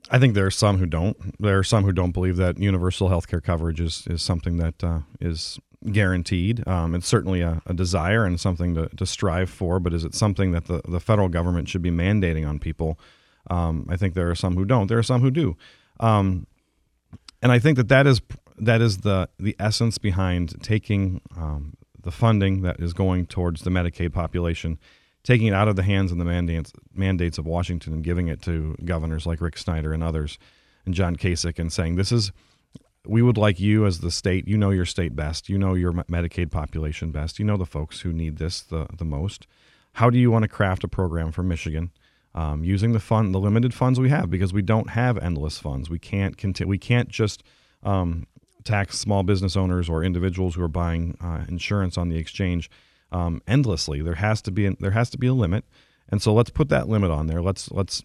I 0.09 0.17
think 0.19 0.33
there 0.33 0.47
are 0.47 0.51
some 0.51 0.79
who 0.79 0.87
don't. 0.87 1.39
There 1.39 1.59
are 1.59 1.63
some 1.63 1.83
who 1.83 1.91
don't 1.91 2.11
believe 2.11 2.37
that 2.37 2.57
universal 2.57 3.09
health 3.09 3.27
care 3.27 3.39
coverage 3.39 3.79
is, 3.79 4.07
is 4.07 4.21
something 4.21 4.57
that 4.57 4.83
uh, 4.83 4.99
is 5.19 5.59
guaranteed. 5.91 6.67
Um, 6.67 6.93
it's 6.95 7.07
certainly 7.07 7.41
a, 7.41 7.61
a, 7.65 7.73
desire 7.73 8.25
and 8.25 8.39
something 8.39 8.75
to, 8.75 8.87
to 8.89 9.05
strive 9.05 9.49
for, 9.49 9.79
but 9.79 9.93
is 9.93 10.03
it 10.03 10.13
something 10.13 10.51
that 10.51 10.65
the, 10.65 10.81
the 10.87 10.99
federal 10.99 11.27
government 11.27 11.69
should 11.69 11.81
be 11.81 11.89
mandating 11.89 12.47
on 12.47 12.59
people? 12.59 12.99
Um, 13.49 13.87
I 13.89 13.97
think 13.97 14.13
there 14.13 14.29
are 14.29 14.35
some 14.35 14.55
who 14.55 14.65
don't. 14.65 14.87
There 14.87 14.99
are 14.99 15.03
some 15.03 15.21
who 15.21 15.31
do. 15.31 15.57
Um, 15.99 16.45
and 17.41 17.51
I 17.51 17.59
think 17.59 17.77
that 17.77 17.87
that 17.87 18.05
is 18.05 18.21
that 18.59 18.81
is 18.81 18.99
the 18.99 19.27
the 19.39 19.55
essence 19.59 19.97
behind 19.97 20.61
taking 20.61 21.21
um, 21.35 21.75
the 21.99 22.11
funding 22.11 22.61
that 22.61 22.79
is 22.79 22.93
going 22.93 23.25
towards 23.25 23.63
the 23.63 23.71
Medicaid 23.71 24.13
population 24.13 24.77
taking 25.23 25.47
it 25.47 25.53
out 25.53 25.67
of 25.67 25.75
the 25.75 25.83
hands 25.83 26.11
and 26.11 26.19
the 26.19 26.25
mandates 26.25 26.73
mandates 26.93 27.37
of 27.37 27.45
Washington 27.45 27.93
and 27.93 28.03
giving 28.03 28.27
it 28.27 28.41
to 28.43 28.75
governors 28.85 29.25
like 29.25 29.41
Rick 29.41 29.57
Snyder 29.57 29.93
and 29.93 30.03
others 30.03 30.37
and 30.85 30.95
John 30.95 31.15
Kasich 31.15 31.59
and 31.59 31.71
saying 31.71 31.95
this 31.95 32.11
is 32.11 32.31
we 33.07 33.21
would 33.21 33.37
like 33.37 33.59
you 33.59 33.85
as 33.85 33.99
the 33.99 34.11
state 34.11 34.47
you 34.47 34.57
know 34.57 34.69
your 34.69 34.85
state 34.85 35.15
best 35.15 35.49
you 35.49 35.57
know 35.57 35.73
your 35.73 35.91
Medicaid 35.91 36.51
population 36.51 37.11
best 37.11 37.39
you 37.39 37.45
know 37.45 37.57
the 37.57 37.65
folks 37.65 38.01
who 38.01 38.13
need 38.13 38.37
this 38.37 38.61
the, 38.61 38.87
the 38.97 39.05
most 39.05 39.47
how 39.93 40.09
do 40.09 40.17
you 40.17 40.31
want 40.31 40.43
to 40.43 40.49
craft 40.49 40.83
a 40.83 40.87
program 40.87 41.31
for 41.31 41.43
Michigan 41.43 41.91
um, 42.33 42.63
using 42.63 42.93
the 42.93 42.99
fund 42.99 43.33
the 43.33 43.39
limited 43.39 43.73
funds 43.73 43.99
we 43.99 44.09
have 44.09 44.29
because 44.29 44.53
we 44.53 44.61
don't 44.61 44.91
have 44.91 45.17
endless 45.17 45.57
funds 45.57 45.89
we 45.89 45.99
can't 45.99 46.37
continue 46.37 46.69
we 46.69 46.77
can't 46.77 47.09
just 47.09 47.43
um, 47.83 48.27
tax 48.63 48.97
small 48.97 49.23
business 49.23 49.55
owners 49.55 49.89
or 49.89 50.03
individuals 50.03 50.55
who 50.55 50.63
are 50.63 50.67
buying 50.67 51.17
uh, 51.21 51.45
insurance 51.47 51.97
on 51.97 52.09
the 52.09 52.17
exchange 52.17 52.69
um, 53.11 53.41
endlessly. 53.47 54.01
There 54.01 54.15
has 54.15 54.41
to 54.43 54.51
be 54.51 54.69
there 54.79 54.91
has 54.91 55.09
to 55.11 55.17
be 55.17 55.27
a 55.27 55.33
limit, 55.33 55.65
and 56.09 56.21
so 56.21 56.33
let's 56.33 56.49
put 56.49 56.69
that 56.69 56.87
limit 56.87 57.11
on 57.11 57.27
there. 57.27 57.41
Let's 57.41 57.71
let's 57.71 58.03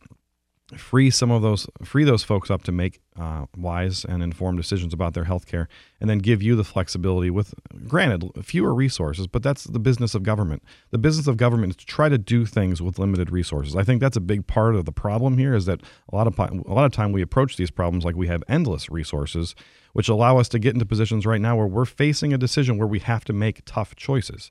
free 0.75 1.11
some 1.11 1.31
of 1.31 1.43
those 1.43 1.69
free 1.85 2.03
those 2.03 2.25
folks 2.25 2.51
up 2.51 2.65
to 2.65 2.73
make 2.73 3.01
uh, 3.17 3.47
wise 3.57 4.05
and 4.05 4.21
informed 4.21 4.59
decisions 4.59 4.93
about 4.93 5.15
their 5.15 5.25
health 5.25 5.47
care 5.47 5.69
and 6.01 6.11
then 6.11 6.19
give 6.19 6.43
you 6.43 6.57
the 6.57 6.65
flexibility 6.65 7.31
with 7.31 7.55
granted 7.87 8.29
fewer 8.45 8.75
resources 8.75 9.29
but 9.29 9.45
that's 9.45 9.65
the 9.65 9.79
business 9.79 10.15
of 10.15 10.25
government. 10.25 10.63
The 10.91 10.99
business 10.99 11.29
of 11.29 11.37
government 11.37 11.71
is 11.71 11.77
to 11.77 11.87
try 11.87 12.09
to 12.09 12.19
do 12.19 12.47
things 12.47 12.83
with 12.83 12.99
limited 12.99 13.31
resources. 13.31 13.77
I 13.77 13.85
think 13.85 14.01
that's 14.01 14.17
a 14.17 14.21
big 14.21 14.47
part 14.49 14.75
of 14.75 14.85
the 14.85 14.93
problem 14.93 15.39
here 15.39 15.55
is 15.55 15.67
that 15.67 15.83
a 16.13 16.17
lot 16.17 16.27
of 16.27 16.37
a 16.39 16.73
lot 16.73 16.85
of 16.85 16.93
time 16.93 17.13
we 17.13 17.23
approach 17.23 17.57
these 17.57 17.71
problems 17.71 18.05
like 18.05 18.17
we 18.17 18.27
have 18.27 18.43
endless 18.49 18.91
resources 18.91 19.55
which 19.93 20.09
allow 20.09 20.37
us 20.37 20.49
to 20.49 20.59
get 20.59 20.75
into 20.75 20.85
positions 20.85 21.25
right 21.25 21.41
now 21.41 21.57
where 21.57 21.67
we're 21.67 21.85
facing 21.87 22.33
a 22.33 22.39
decision 22.39 22.77
where 22.77 22.89
we 22.89 22.99
have 22.99 23.25
to 23.25 23.33
make 23.33 23.63
tough 23.65 23.95
choices 23.95 24.51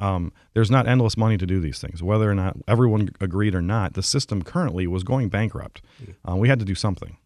um, 0.00 0.32
there's 0.54 0.70
not 0.70 0.88
endless 0.88 1.16
money 1.16 1.36
to 1.36 1.46
do 1.46 1.60
these 1.60 1.78
things. 1.78 2.02
Whether 2.02 2.30
or 2.30 2.34
not 2.34 2.56
everyone 2.66 3.10
agreed 3.20 3.54
or 3.54 3.62
not, 3.62 3.94
the 3.94 4.02
system 4.02 4.42
currently 4.42 4.86
was 4.86 5.04
going 5.04 5.28
bankrupt. 5.28 5.82
Uh, 6.28 6.36
we 6.36 6.48
had 6.48 6.58
to 6.58 6.64
do 6.64 6.74
something. 6.74 7.16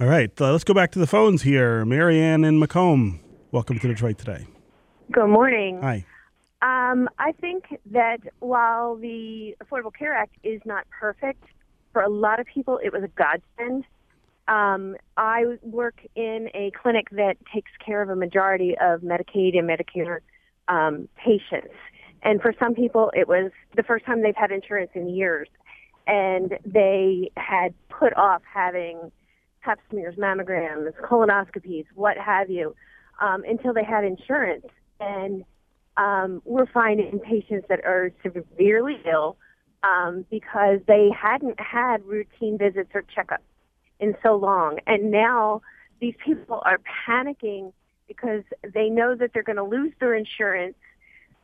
All 0.00 0.06
right, 0.06 0.30
uh, 0.40 0.52
let's 0.52 0.64
go 0.64 0.74
back 0.74 0.92
to 0.92 0.98
the 0.98 1.06
phones 1.06 1.42
here. 1.42 1.84
Marianne 1.84 2.44
in 2.44 2.58
Macomb, 2.58 3.20
welcome 3.50 3.78
to 3.78 3.88
Detroit 3.88 4.18
today. 4.18 4.46
Good 5.10 5.28
morning. 5.28 5.80
Hi. 5.82 6.04
Um, 6.60 7.08
I 7.18 7.32
think 7.32 7.64
that 7.92 8.18
while 8.40 8.96
the 8.96 9.54
Affordable 9.62 9.94
Care 9.96 10.12
Act 10.12 10.34
is 10.42 10.60
not 10.64 10.86
perfect, 10.90 11.44
for 11.92 12.02
a 12.02 12.08
lot 12.08 12.40
of 12.40 12.46
people 12.46 12.78
it 12.82 12.92
was 12.92 13.02
a 13.02 13.08
godsend. 13.08 13.84
Um, 14.48 14.96
I 15.16 15.58
work 15.62 16.00
in 16.14 16.48
a 16.54 16.72
clinic 16.80 17.10
that 17.10 17.36
takes 17.52 17.70
care 17.84 18.02
of 18.02 18.08
a 18.08 18.16
majority 18.16 18.74
of 18.80 19.02
Medicaid 19.02 19.58
and 19.58 19.68
Medicare 19.68 20.20
um, 20.68 21.08
patients. 21.16 21.74
And 22.22 22.40
for 22.40 22.52
some 22.58 22.74
people, 22.74 23.10
it 23.14 23.28
was 23.28 23.50
the 23.76 23.82
first 23.82 24.04
time 24.04 24.22
they've 24.22 24.36
had 24.36 24.50
insurance 24.50 24.90
in 24.94 25.08
years. 25.08 25.48
And 26.06 26.58
they 26.64 27.30
had 27.36 27.74
put 27.88 28.16
off 28.16 28.42
having 28.52 29.12
pap 29.60 29.78
smears, 29.90 30.16
mammograms, 30.16 30.92
colonoscopies, 31.02 31.84
what 31.94 32.16
have 32.16 32.50
you, 32.50 32.74
um, 33.20 33.44
until 33.46 33.74
they 33.74 33.84
had 33.84 34.04
insurance. 34.04 34.66
And 35.00 35.44
um, 35.96 36.42
we're 36.44 36.66
finding 36.66 37.18
patients 37.18 37.66
that 37.68 37.84
are 37.84 38.10
severely 38.22 38.96
ill 39.10 39.36
um, 39.82 40.24
because 40.30 40.80
they 40.86 41.10
hadn't 41.10 41.58
had 41.60 42.04
routine 42.04 42.58
visits 42.58 42.90
or 42.94 43.02
checkups 43.02 43.38
in 44.00 44.16
so 44.22 44.36
long. 44.36 44.78
And 44.86 45.10
now 45.10 45.62
these 46.00 46.14
people 46.24 46.62
are 46.64 46.80
panicking 47.06 47.72
because 48.06 48.42
they 48.74 48.88
know 48.88 49.14
that 49.14 49.32
they're 49.34 49.42
going 49.42 49.56
to 49.56 49.64
lose 49.64 49.92
their 50.00 50.14
insurance 50.14 50.76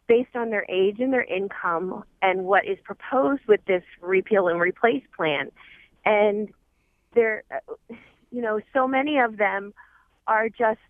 based 0.07 0.35
on 0.35 0.51
their 0.51 0.67
age 0.69 0.97
and 1.01 1.13
their 1.13 1.25
income 1.25 2.05
and 2.21 2.45
what 2.45 2.67
is 2.67 2.79
proposed 2.85 3.43
with 3.49 3.65
this 3.67 3.83
repeal 4.01 4.49
and 4.49 4.61
replace 4.61 5.03
plan. 5.17 5.51
And 6.05 6.49
there, 7.15 7.45
you 8.31 8.43
know, 8.43 8.61
so 8.73 8.87
many 8.87 9.19
of 9.19 9.37
them 9.37 9.73
are 10.27 10.49
just 10.49 10.81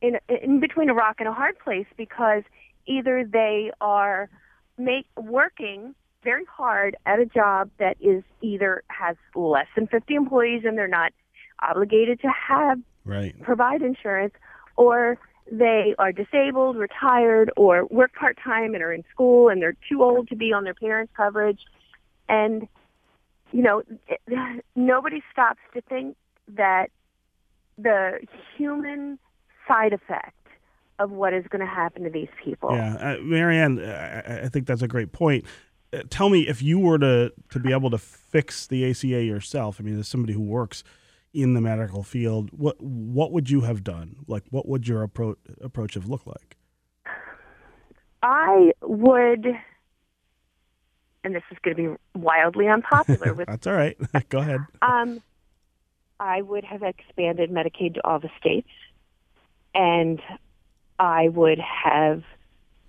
in, 0.00 0.18
in 0.28 0.60
between 0.60 0.90
a 0.90 0.94
rock 0.94 1.16
and 1.18 1.28
a 1.28 1.32
hard 1.32 1.58
place 1.58 1.86
because 1.96 2.42
either 2.86 3.24
they 3.24 3.70
are 3.80 4.28
make 4.76 5.06
working 5.16 5.94
very 6.24 6.44
hard 6.44 6.96
at 7.06 7.18
a 7.18 7.26
job 7.26 7.70
that 7.78 7.96
is 8.00 8.22
either 8.42 8.82
has 8.88 9.16
less 9.34 9.66
than 9.74 9.86
50 9.86 10.14
employees 10.14 10.62
and 10.64 10.76
they're 10.76 10.88
not 10.88 11.12
obligated 11.60 12.20
to 12.20 12.28
have 12.28 12.78
right. 13.04 13.40
provide 13.42 13.82
insurance 13.82 14.34
or 14.76 15.18
they 15.50 15.94
are 15.98 16.12
disabled, 16.12 16.76
retired, 16.76 17.50
or 17.56 17.86
work 17.86 18.14
part 18.14 18.38
time 18.42 18.74
and 18.74 18.82
are 18.82 18.92
in 18.92 19.04
school 19.12 19.48
and 19.48 19.60
they're 19.60 19.76
too 19.88 20.02
old 20.02 20.28
to 20.28 20.36
be 20.36 20.52
on 20.52 20.64
their 20.64 20.74
parents' 20.74 21.12
coverage. 21.16 21.60
And, 22.28 22.68
you 23.50 23.62
know, 23.62 23.82
nobody 24.76 25.22
stops 25.32 25.60
to 25.74 25.80
think 25.82 26.16
that 26.48 26.90
the 27.78 28.20
human 28.56 29.18
side 29.66 29.92
effect 29.92 30.36
of 30.98 31.10
what 31.10 31.32
is 31.32 31.44
going 31.48 31.60
to 31.60 31.72
happen 31.72 32.04
to 32.04 32.10
these 32.10 32.28
people. 32.42 32.70
Yeah, 32.72 32.94
uh, 32.94 33.16
Marianne, 33.22 33.80
I, 33.80 34.44
I 34.44 34.48
think 34.48 34.66
that's 34.66 34.82
a 34.82 34.88
great 34.88 35.12
point. 35.12 35.44
Uh, 35.92 36.02
tell 36.08 36.28
me 36.28 36.46
if 36.48 36.62
you 36.62 36.78
were 36.78 36.98
to 36.98 37.32
to 37.50 37.58
be 37.58 37.72
able 37.72 37.90
to 37.90 37.98
fix 37.98 38.66
the 38.66 38.88
ACA 38.88 39.22
yourself. 39.22 39.78
I 39.78 39.82
mean, 39.82 39.98
as 39.98 40.08
somebody 40.08 40.32
who 40.32 40.40
works 40.40 40.84
in 41.34 41.54
the 41.54 41.60
medical 41.60 42.02
field, 42.02 42.50
what 42.52 42.80
what 42.80 43.32
would 43.32 43.50
you 43.50 43.62
have 43.62 43.82
done? 43.82 44.16
Like, 44.26 44.44
what 44.50 44.68
would 44.68 44.86
your 44.86 45.02
approach 45.02 45.38
approach 45.60 45.94
have 45.94 46.06
looked 46.06 46.26
like? 46.26 46.56
I 48.22 48.72
would, 48.82 49.46
and 51.24 51.34
this 51.34 51.42
is 51.50 51.58
going 51.62 51.76
to 51.76 51.82
be 51.82 52.20
wildly 52.20 52.68
unpopular. 52.68 53.34
With 53.34 53.48
that's 53.48 53.66
all 53.66 53.74
right. 53.74 53.96
Go 54.28 54.38
ahead. 54.38 54.60
Um, 54.80 55.20
I 56.20 56.42
would 56.42 56.64
have 56.64 56.82
expanded 56.82 57.50
Medicaid 57.50 57.94
to 57.94 58.06
all 58.06 58.20
the 58.20 58.30
states, 58.38 58.68
and 59.74 60.20
I 60.98 61.28
would 61.28 61.58
have 61.58 62.22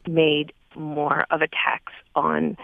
made 0.07 0.53
more 0.75 1.25
of 1.31 1.41
a 1.41 1.47
tax 1.47 1.93
on 2.15 2.57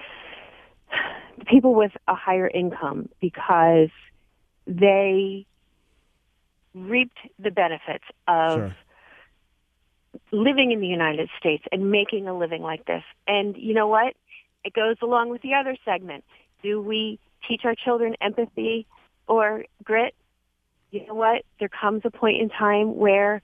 people 1.47 1.73
with 1.73 1.91
a 2.07 2.15
higher 2.15 2.47
income 2.47 3.09
because 3.21 3.89
they 4.67 5.45
reaped 6.73 7.17
the 7.37 7.51
benefits 7.51 8.03
of 8.27 8.57
Sure. 8.59 8.75
living 10.31 10.71
in 10.71 10.79
the 10.79 10.87
United 10.87 11.29
States 11.37 11.63
and 11.71 11.91
making 11.91 12.27
a 12.27 12.37
living 12.37 12.61
like 12.61 12.85
this. 12.85 13.03
And 13.27 13.55
you 13.57 13.73
know 13.73 13.87
what? 13.87 14.15
It 14.63 14.73
goes 14.73 14.97
along 15.01 15.29
with 15.29 15.41
the 15.41 15.53
other 15.53 15.75
segment. 15.85 16.23
Do 16.61 16.81
we 16.81 17.19
teach 17.47 17.61
our 17.65 17.75
children 17.75 18.15
empathy 18.21 18.85
or 19.27 19.65
grit? 19.83 20.15
You 20.91 21.05
know 21.07 21.13
what? 21.13 21.43
There 21.59 21.69
comes 21.69 22.01
a 22.05 22.11
point 22.11 22.41
in 22.41 22.49
time 22.49 22.95
where 22.95 23.41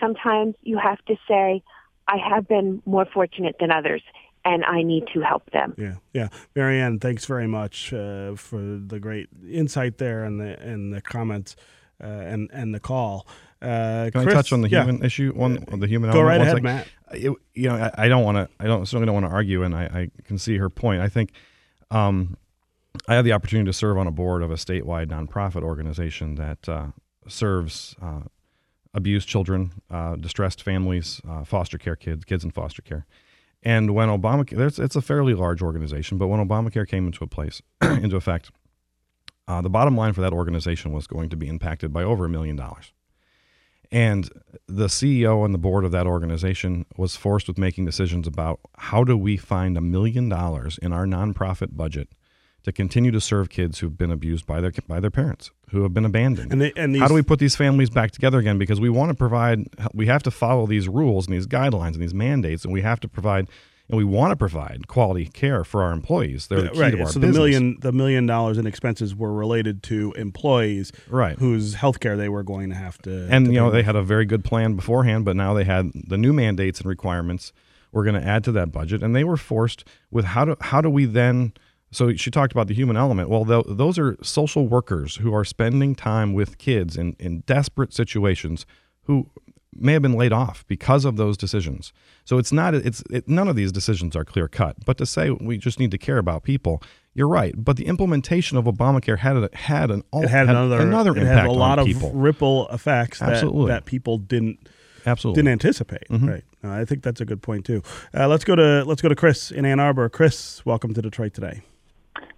sometimes 0.00 0.54
you 0.62 0.78
have 0.78 1.02
to 1.06 1.16
say, 1.26 1.62
I 2.06 2.16
have 2.16 2.48
been 2.48 2.82
more 2.86 3.06
fortunate 3.06 3.56
than 3.60 3.70
others 3.70 4.02
and 4.44 4.64
I 4.64 4.82
need 4.82 5.04
to 5.14 5.20
help 5.20 5.50
them. 5.50 5.74
Yeah, 5.76 5.96
yeah. 6.12 6.28
Marianne, 6.54 6.98
thanks 6.98 7.26
very 7.26 7.46
much 7.46 7.92
uh, 7.92 8.34
for 8.34 8.58
the 8.60 8.98
great 9.00 9.28
insight 9.50 9.98
there 9.98 10.24
and 10.24 10.40
the 10.40 10.58
and 10.60 10.92
the 10.92 11.00
comments 11.00 11.56
uh, 12.02 12.06
and 12.06 12.50
and 12.52 12.74
the 12.74 12.80
call. 12.80 13.26
Uh, 13.60 14.10
Can 14.12 14.22
Chris, 14.22 14.26
I 14.28 14.32
touch 14.34 14.52
on 14.52 14.60
the 14.60 14.68
yeah. 14.68 14.84
human 14.84 15.04
issue? 15.04 15.32
One, 15.34 15.64
the 15.68 15.86
human 15.86 16.10
Go 16.12 16.22
right 16.22 16.40
ahead. 16.40 16.62
Matt. 16.62 16.86
it, 17.12 17.32
you 17.54 17.68
know, 17.68 17.74
I, 17.74 18.04
I 18.04 18.08
don't 18.08 18.24
want 18.24 18.36
to. 18.36 18.48
I 18.60 18.66
don't 18.66 18.86
certainly 18.86 19.06
don't 19.06 19.14
want 19.14 19.26
to 19.26 19.32
argue, 19.32 19.62
and 19.62 19.74
I, 19.74 19.82
I 19.84 20.10
can 20.24 20.38
see 20.38 20.58
her 20.58 20.70
point. 20.70 21.02
I 21.02 21.08
think 21.08 21.32
um, 21.90 22.36
I 23.08 23.14
had 23.14 23.24
the 23.24 23.32
opportunity 23.32 23.68
to 23.68 23.72
serve 23.72 23.98
on 23.98 24.06
a 24.06 24.12
board 24.12 24.42
of 24.42 24.50
a 24.50 24.54
statewide 24.54 25.08
nonprofit 25.08 25.62
organization 25.62 26.36
that 26.36 26.68
uh, 26.68 26.86
serves 27.26 27.96
uh, 28.00 28.20
abused 28.94 29.28
children, 29.28 29.72
uh, 29.90 30.16
distressed 30.16 30.62
families, 30.62 31.20
uh, 31.28 31.44
foster 31.44 31.78
care 31.78 31.96
kids, 31.96 32.24
kids 32.24 32.44
in 32.44 32.50
foster 32.50 32.82
care. 32.82 33.06
And 33.62 33.94
when 33.94 34.08
Obamacare, 34.08 34.78
it's 34.78 34.96
a 34.96 35.02
fairly 35.02 35.34
large 35.34 35.62
organization, 35.62 36.16
but 36.16 36.28
when 36.28 36.46
Obamacare 36.46 36.86
came 36.86 37.06
into 37.06 37.24
a 37.24 37.26
place, 37.26 37.60
into 37.82 38.16
effect, 38.16 38.50
uh, 39.48 39.60
the 39.60 39.70
bottom 39.70 39.96
line 39.96 40.12
for 40.12 40.20
that 40.20 40.32
organization 40.32 40.92
was 40.92 41.06
going 41.06 41.30
to 41.30 41.36
be 41.36 41.48
impacted 41.48 41.92
by 41.92 42.04
over 42.04 42.26
a 42.26 42.28
million 42.28 42.54
dollars. 42.54 42.92
And 43.90 44.28
the 44.66 44.88
CEO 44.88 45.44
and 45.44 45.54
the 45.54 45.58
board 45.58 45.86
of 45.86 45.92
that 45.92 46.06
organization 46.06 46.84
was 46.98 47.16
forced 47.16 47.48
with 47.48 47.56
making 47.56 47.86
decisions 47.86 48.26
about 48.26 48.60
how 48.76 49.02
do 49.02 49.16
we 49.16 49.38
find 49.38 49.78
a 49.78 49.80
million 49.80 50.28
dollars 50.28 50.78
in 50.82 50.92
our 50.92 51.06
nonprofit 51.06 51.74
budget 51.74 52.08
to 52.64 52.72
continue 52.72 53.10
to 53.10 53.20
serve 53.20 53.48
kids 53.48 53.78
who've 53.78 53.96
been 53.96 54.10
abused 54.10 54.44
by 54.44 54.60
their 54.60 54.72
by 54.86 55.00
their 55.00 55.10
parents, 55.10 55.50
who 55.70 55.82
have 55.84 55.94
been 55.94 56.04
abandoned. 56.04 56.52
And 56.52 56.60
they, 56.60 56.72
and 56.76 56.94
these, 56.94 57.00
how 57.00 57.08
do 57.08 57.14
we 57.14 57.22
put 57.22 57.38
these 57.38 57.56
families 57.56 57.88
back 57.88 58.10
together 58.10 58.38
again? 58.38 58.58
Because 58.58 58.78
we 58.78 58.90
want 58.90 59.08
to 59.08 59.14
provide, 59.14 59.60
we 59.94 60.06
have 60.06 60.22
to 60.24 60.30
follow 60.30 60.66
these 60.66 60.86
rules 60.86 61.26
and 61.26 61.34
these 61.34 61.46
guidelines 61.46 61.94
and 61.94 62.02
these 62.02 62.14
mandates, 62.14 62.64
and 62.64 62.72
we 62.72 62.82
have 62.82 63.00
to 63.00 63.08
provide, 63.08 63.48
and 63.88 63.96
we 63.96 64.04
want 64.04 64.30
to 64.32 64.36
provide 64.36 64.86
quality 64.86 65.26
care 65.26 65.64
for 65.64 65.82
our 65.82 65.92
employees. 65.92 66.46
They're 66.48 66.62
the 66.62 66.68
key 66.70 66.80
right? 66.80 66.90
to 66.90 67.00
our 67.00 67.08
so 67.08 67.20
business. 67.20 67.34
the 67.36 67.40
million 67.40 67.78
the 67.80 67.92
million 67.92 68.26
dollars 68.26 68.58
in 68.58 68.66
expenses 68.66 69.14
were 69.14 69.32
related 69.32 69.82
to 69.84 70.12
employees, 70.16 70.92
Right. 71.08 71.38
Whose 71.38 71.74
health 71.74 72.00
care 72.00 72.16
they 72.16 72.28
were 72.28 72.42
going 72.42 72.68
to 72.70 72.76
have 72.76 72.98
to. 73.02 73.26
and 73.30 73.46
to 73.46 73.52
you 73.52 73.58
know 73.58 73.70
they 73.70 73.82
had 73.82 73.96
a 73.96 74.02
very 74.02 74.24
good 74.26 74.44
plan 74.44 74.74
beforehand 74.76 75.24
but 75.24 75.36
now 75.36 75.54
they 75.54 75.64
had 75.64 75.90
the 75.94 76.18
new 76.18 76.32
mandates 76.32 76.80
and 76.80 76.88
requirements 76.88 77.52
were 77.92 78.04
going 78.04 78.20
to 78.20 78.26
add 78.26 78.44
to 78.44 78.52
that 78.52 78.70
budget 78.70 79.02
and 79.02 79.16
they 79.16 79.24
were 79.24 79.36
forced 79.38 79.84
with 80.10 80.26
how 80.26 80.44
do 80.44 80.54
how 80.60 80.80
do 80.82 80.90
we 80.90 81.06
then 81.06 81.52
so 81.90 82.12
she 82.14 82.30
talked 82.30 82.52
about 82.52 82.66
the 82.66 82.74
human 82.74 82.96
element 82.98 83.30
well 83.30 83.44
tho- 83.46 83.62
those 83.66 83.98
are 83.98 84.18
social 84.22 84.68
workers 84.68 85.16
who 85.16 85.32
are 85.34 85.44
spending 85.44 85.94
time 85.94 86.34
with 86.34 86.58
kids 86.58 86.96
in, 86.98 87.16
in 87.18 87.40
desperate 87.46 87.94
situations 87.94 88.66
who 89.04 89.30
may 89.80 89.92
have 89.92 90.02
been 90.02 90.14
laid 90.14 90.32
off 90.32 90.66
because 90.66 91.04
of 91.04 91.16
those 91.16 91.36
decisions 91.36 91.92
so 92.24 92.38
it's 92.38 92.52
not 92.52 92.74
it's 92.74 93.02
it, 93.10 93.28
none 93.28 93.48
of 93.48 93.56
these 93.56 93.72
decisions 93.72 94.14
are 94.16 94.24
clear 94.24 94.48
cut 94.48 94.76
but 94.84 94.98
to 94.98 95.06
say 95.06 95.30
we 95.30 95.56
just 95.56 95.78
need 95.78 95.90
to 95.90 95.98
care 95.98 96.18
about 96.18 96.42
people 96.42 96.82
you're 97.14 97.28
right 97.28 97.54
but 97.56 97.76
the 97.76 97.86
implementation 97.86 98.56
of 98.56 98.64
obamacare 98.64 99.18
had 99.18 99.36
a, 99.36 99.50
had 99.54 99.90
an 99.90 100.02
all 100.10 100.22
It 100.22 100.30
had, 100.30 100.48
another 100.48 100.80
another 100.80 101.12
it 101.12 101.18
impact 101.18 101.38
had 101.38 101.46
a 101.46 101.52
lot 101.52 101.78
on 101.78 101.80
of 101.80 101.86
people 101.86 102.12
ripple 102.12 102.68
effects 102.68 103.20
that, 103.20 103.30
Absolutely. 103.30 103.68
that 103.68 103.84
people 103.84 104.18
didn't 104.18 104.68
absolutely 105.06 105.42
didn't 105.42 105.52
anticipate. 105.52 106.04
Right. 106.10 106.44
Uh, 106.62 106.70
I 106.70 106.84
think 106.84 107.02
that's 107.02 107.20
a 107.20 107.24
good 107.24 107.42
point 107.42 107.64
too. 107.64 107.82
Uh, 108.14 108.28
let's 108.28 108.44
go 108.44 108.56
to 108.56 108.84
let's 108.84 109.00
go 109.00 109.08
to 109.08 109.14
Chris 109.14 109.50
in 109.50 109.64
Ann 109.64 109.80
Arbor. 109.80 110.08
Chris, 110.08 110.64
welcome 110.66 110.92
to 110.94 111.02
Detroit 111.02 111.34
today. 111.34 111.62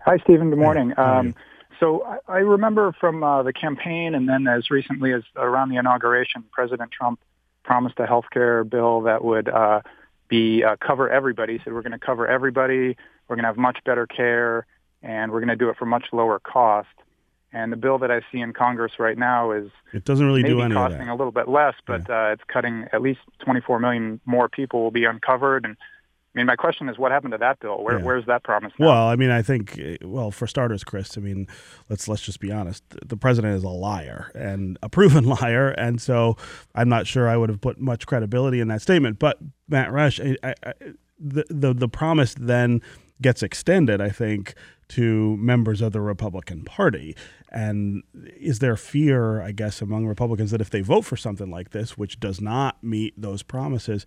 Hi, 0.04 0.18
Stephen. 0.24 0.50
Good 0.50 0.58
morning. 0.58 0.90
how? 0.96 1.18
Um, 1.20 1.34
so 1.78 2.04
I, 2.04 2.18
I 2.28 2.38
remember 2.38 2.94
from 3.00 3.22
uh, 3.22 3.42
the 3.42 3.52
campaign 3.52 4.14
and 4.14 4.28
then 4.28 4.46
as 4.46 4.70
recently 4.70 5.12
as 5.14 5.22
around 5.36 5.70
the 5.70 5.76
inauguration, 5.76 6.44
President 6.52 6.90
Trump 6.90 7.18
promised 7.70 8.00
a 8.00 8.06
health 8.06 8.24
care 8.32 8.64
bill 8.64 9.02
that 9.02 9.24
would 9.24 9.48
uh, 9.48 9.80
be 10.26 10.64
uh, 10.64 10.74
cover 10.84 11.08
everybody. 11.08 11.52
He 11.52 11.60
said 11.62 11.72
we're 11.72 11.82
going 11.82 11.92
to 11.92 12.04
cover 12.04 12.26
everybody. 12.26 12.96
We're 13.28 13.36
going 13.36 13.44
to 13.44 13.48
have 13.48 13.56
much 13.56 13.78
better 13.86 14.08
care, 14.08 14.66
and 15.04 15.30
we're 15.30 15.38
going 15.38 15.50
to 15.50 15.56
do 15.56 15.68
it 15.68 15.76
for 15.76 15.86
much 15.86 16.06
lower 16.12 16.40
cost. 16.40 16.88
And 17.52 17.70
the 17.70 17.76
bill 17.76 17.98
that 17.98 18.10
I 18.10 18.22
see 18.32 18.40
in 18.40 18.52
Congress 18.52 18.94
right 18.98 19.16
now 19.16 19.52
is 19.52 19.70
It 19.92 20.04
doesn't 20.04 20.26
really 20.26 20.42
do 20.42 20.56
maybe 20.56 20.62
any 20.62 20.74
of 20.74 20.90
costing 20.90 21.08
a 21.08 21.14
little 21.14 21.30
bit 21.30 21.46
less, 21.46 21.74
but 21.86 22.10
uh, 22.10 22.30
it's 22.32 22.42
cutting 22.52 22.86
at 22.92 23.02
least 23.02 23.20
24 23.44 23.78
million 23.78 24.20
more 24.26 24.48
people 24.48 24.82
will 24.82 24.90
be 24.90 25.04
uncovered. 25.04 25.64
And 25.64 25.76
I 26.34 26.38
mean, 26.38 26.46
my 26.46 26.54
question 26.54 26.88
is, 26.88 26.96
what 26.96 27.10
happened 27.10 27.32
to 27.32 27.38
that 27.38 27.58
bill? 27.58 27.82
Where, 27.82 27.98
Yeah. 27.98 28.04
Where's 28.04 28.24
that 28.26 28.44
promise? 28.44 28.72
Now? 28.78 28.86
Well, 28.86 29.06
I 29.08 29.16
mean, 29.16 29.30
I 29.30 29.42
think, 29.42 29.80
well, 30.02 30.30
for 30.30 30.46
starters, 30.46 30.84
Chris, 30.84 31.18
I 31.18 31.20
mean, 31.20 31.48
let's 31.88 32.06
let's 32.06 32.22
just 32.22 32.38
be 32.38 32.52
honest. 32.52 32.84
The 33.04 33.16
president 33.16 33.56
is 33.56 33.64
a 33.64 33.68
liar 33.68 34.30
and 34.34 34.78
a 34.82 34.88
proven 34.88 35.24
liar, 35.40 35.70
and 35.70 36.00
so 36.00 36.36
I'm 36.74 36.88
not 36.88 37.08
sure 37.08 37.28
I 37.28 37.36
would 37.36 37.48
have 37.48 37.60
put 37.60 37.80
much 37.80 38.06
credibility 38.06 38.60
in 38.60 38.68
that 38.68 38.80
statement. 38.80 39.18
But 39.18 39.38
Matt 39.68 39.88
Resch, 39.88 40.36
I, 40.44 40.54
I, 40.64 40.72
the 41.18 41.44
the 41.50 41.74
the 41.74 41.88
promise 41.88 42.34
then 42.34 42.80
gets 43.20 43.42
extended, 43.42 44.00
I 44.00 44.08
think, 44.10 44.54
to 44.88 45.36
members 45.36 45.80
of 45.80 45.92
the 45.92 46.00
Republican 46.00 46.64
Party. 46.64 47.16
And 47.52 48.02
is 48.14 48.60
there 48.60 48.76
fear, 48.76 49.42
I 49.42 49.52
guess, 49.52 49.82
among 49.82 50.06
Republicans 50.06 50.52
that 50.52 50.60
if 50.60 50.70
they 50.70 50.80
vote 50.80 51.02
for 51.04 51.16
something 51.16 51.50
like 51.50 51.70
this, 51.70 51.98
which 51.98 52.20
does 52.20 52.40
not 52.40 52.82
meet 52.82 53.20
those 53.20 53.42
promises, 53.42 54.06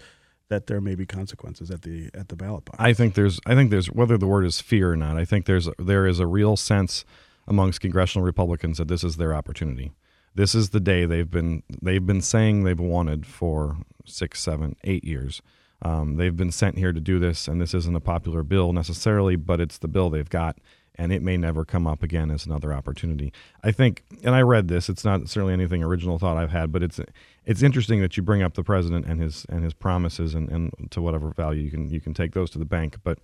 that 0.49 0.67
there 0.67 0.81
may 0.81 0.95
be 0.95 1.05
consequences 1.05 1.71
at 1.71 1.81
the 1.81 2.09
at 2.13 2.29
the 2.29 2.35
ballot 2.35 2.65
box? 2.65 2.77
I 2.79 2.93
think 2.93 3.15
there's 3.15 3.39
I 3.45 3.55
think 3.55 3.71
there's 3.71 3.87
whether 3.87 4.17
the 4.17 4.27
word 4.27 4.45
is 4.45 4.61
fear 4.61 4.91
or 4.91 4.95
not. 4.95 5.17
I 5.17 5.25
think 5.25 5.45
there's 5.45 5.69
there 5.79 6.05
is 6.07 6.19
a 6.19 6.27
real 6.27 6.55
sense 6.55 7.05
amongst 7.47 7.81
congressional 7.81 8.25
Republicans 8.25 8.77
that 8.77 8.87
this 8.87 9.03
is 9.03 9.17
their 9.17 9.33
opportunity. 9.33 9.91
This 10.35 10.55
is 10.55 10.69
the 10.69 10.79
day 10.79 11.05
they've 11.05 11.29
been 11.29 11.63
they've 11.81 12.05
been 12.05 12.21
saying 12.21 12.63
they've 12.63 12.79
wanted 12.79 13.25
for 13.25 13.77
six, 14.05 14.41
seven, 14.41 14.75
eight 14.83 15.03
years. 15.03 15.41
Um, 15.83 16.15
they've 16.15 16.35
been 16.35 16.51
sent 16.51 16.77
here 16.77 16.93
to 16.93 17.01
do 17.01 17.19
this, 17.19 17.47
and 17.47 17.61
this 17.61 17.73
isn't 17.73 17.95
a 17.95 17.99
popular 17.99 18.41
bill 18.41 18.71
necessarily, 18.71 19.35
but 19.35 19.59
it's 19.59 19.77
the 19.77 19.89
bill 19.89 20.09
they've 20.09 20.29
got, 20.29 20.57
and 20.95 21.11
it 21.11 21.21
may 21.21 21.35
never 21.35 21.65
come 21.65 21.85
up 21.85 22.01
again 22.01 22.31
as 22.31 22.45
another 22.45 22.73
opportunity. 22.73 23.33
I 23.63 23.73
think, 23.73 24.05
and 24.23 24.33
I 24.33 24.41
read 24.41 24.69
this. 24.69 24.87
It's 24.87 25.03
not 25.03 25.27
certainly 25.27 25.53
anything 25.53 25.83
original 25.83 26.17
thought 26.17 26.37
I've 26.37 26.51
had, 26.51 26.71
but 26.71 26.83
it's 26.83 27.01
it's 27.45 27.61
interesting 27.61 28.01
that 28.01 28.15
you 28.15 28.23
bring 28.23 28.41
up 28.41 28.53
the 28.53 28.63
president 28.63 29.05
and 29.05 29.21
his 29.21 29.45
and 29.49 29.63
his 29.63 29.73
promises, 29.73 30.33
and, 30.33 30.49
and 30.49 30.71
to 30.91 31.01
whatever 31.01 31.29
value 31.29 31.63
you 31.63 31.71
can 31.71 31.89
you 31.89 32.01
can 32.01 32.13
take 32.13 32.33
those 32.33 32.49
to 32.51 32.59
the 32.59 32.65
bank. 32.65 32.97
But 33.03 33.19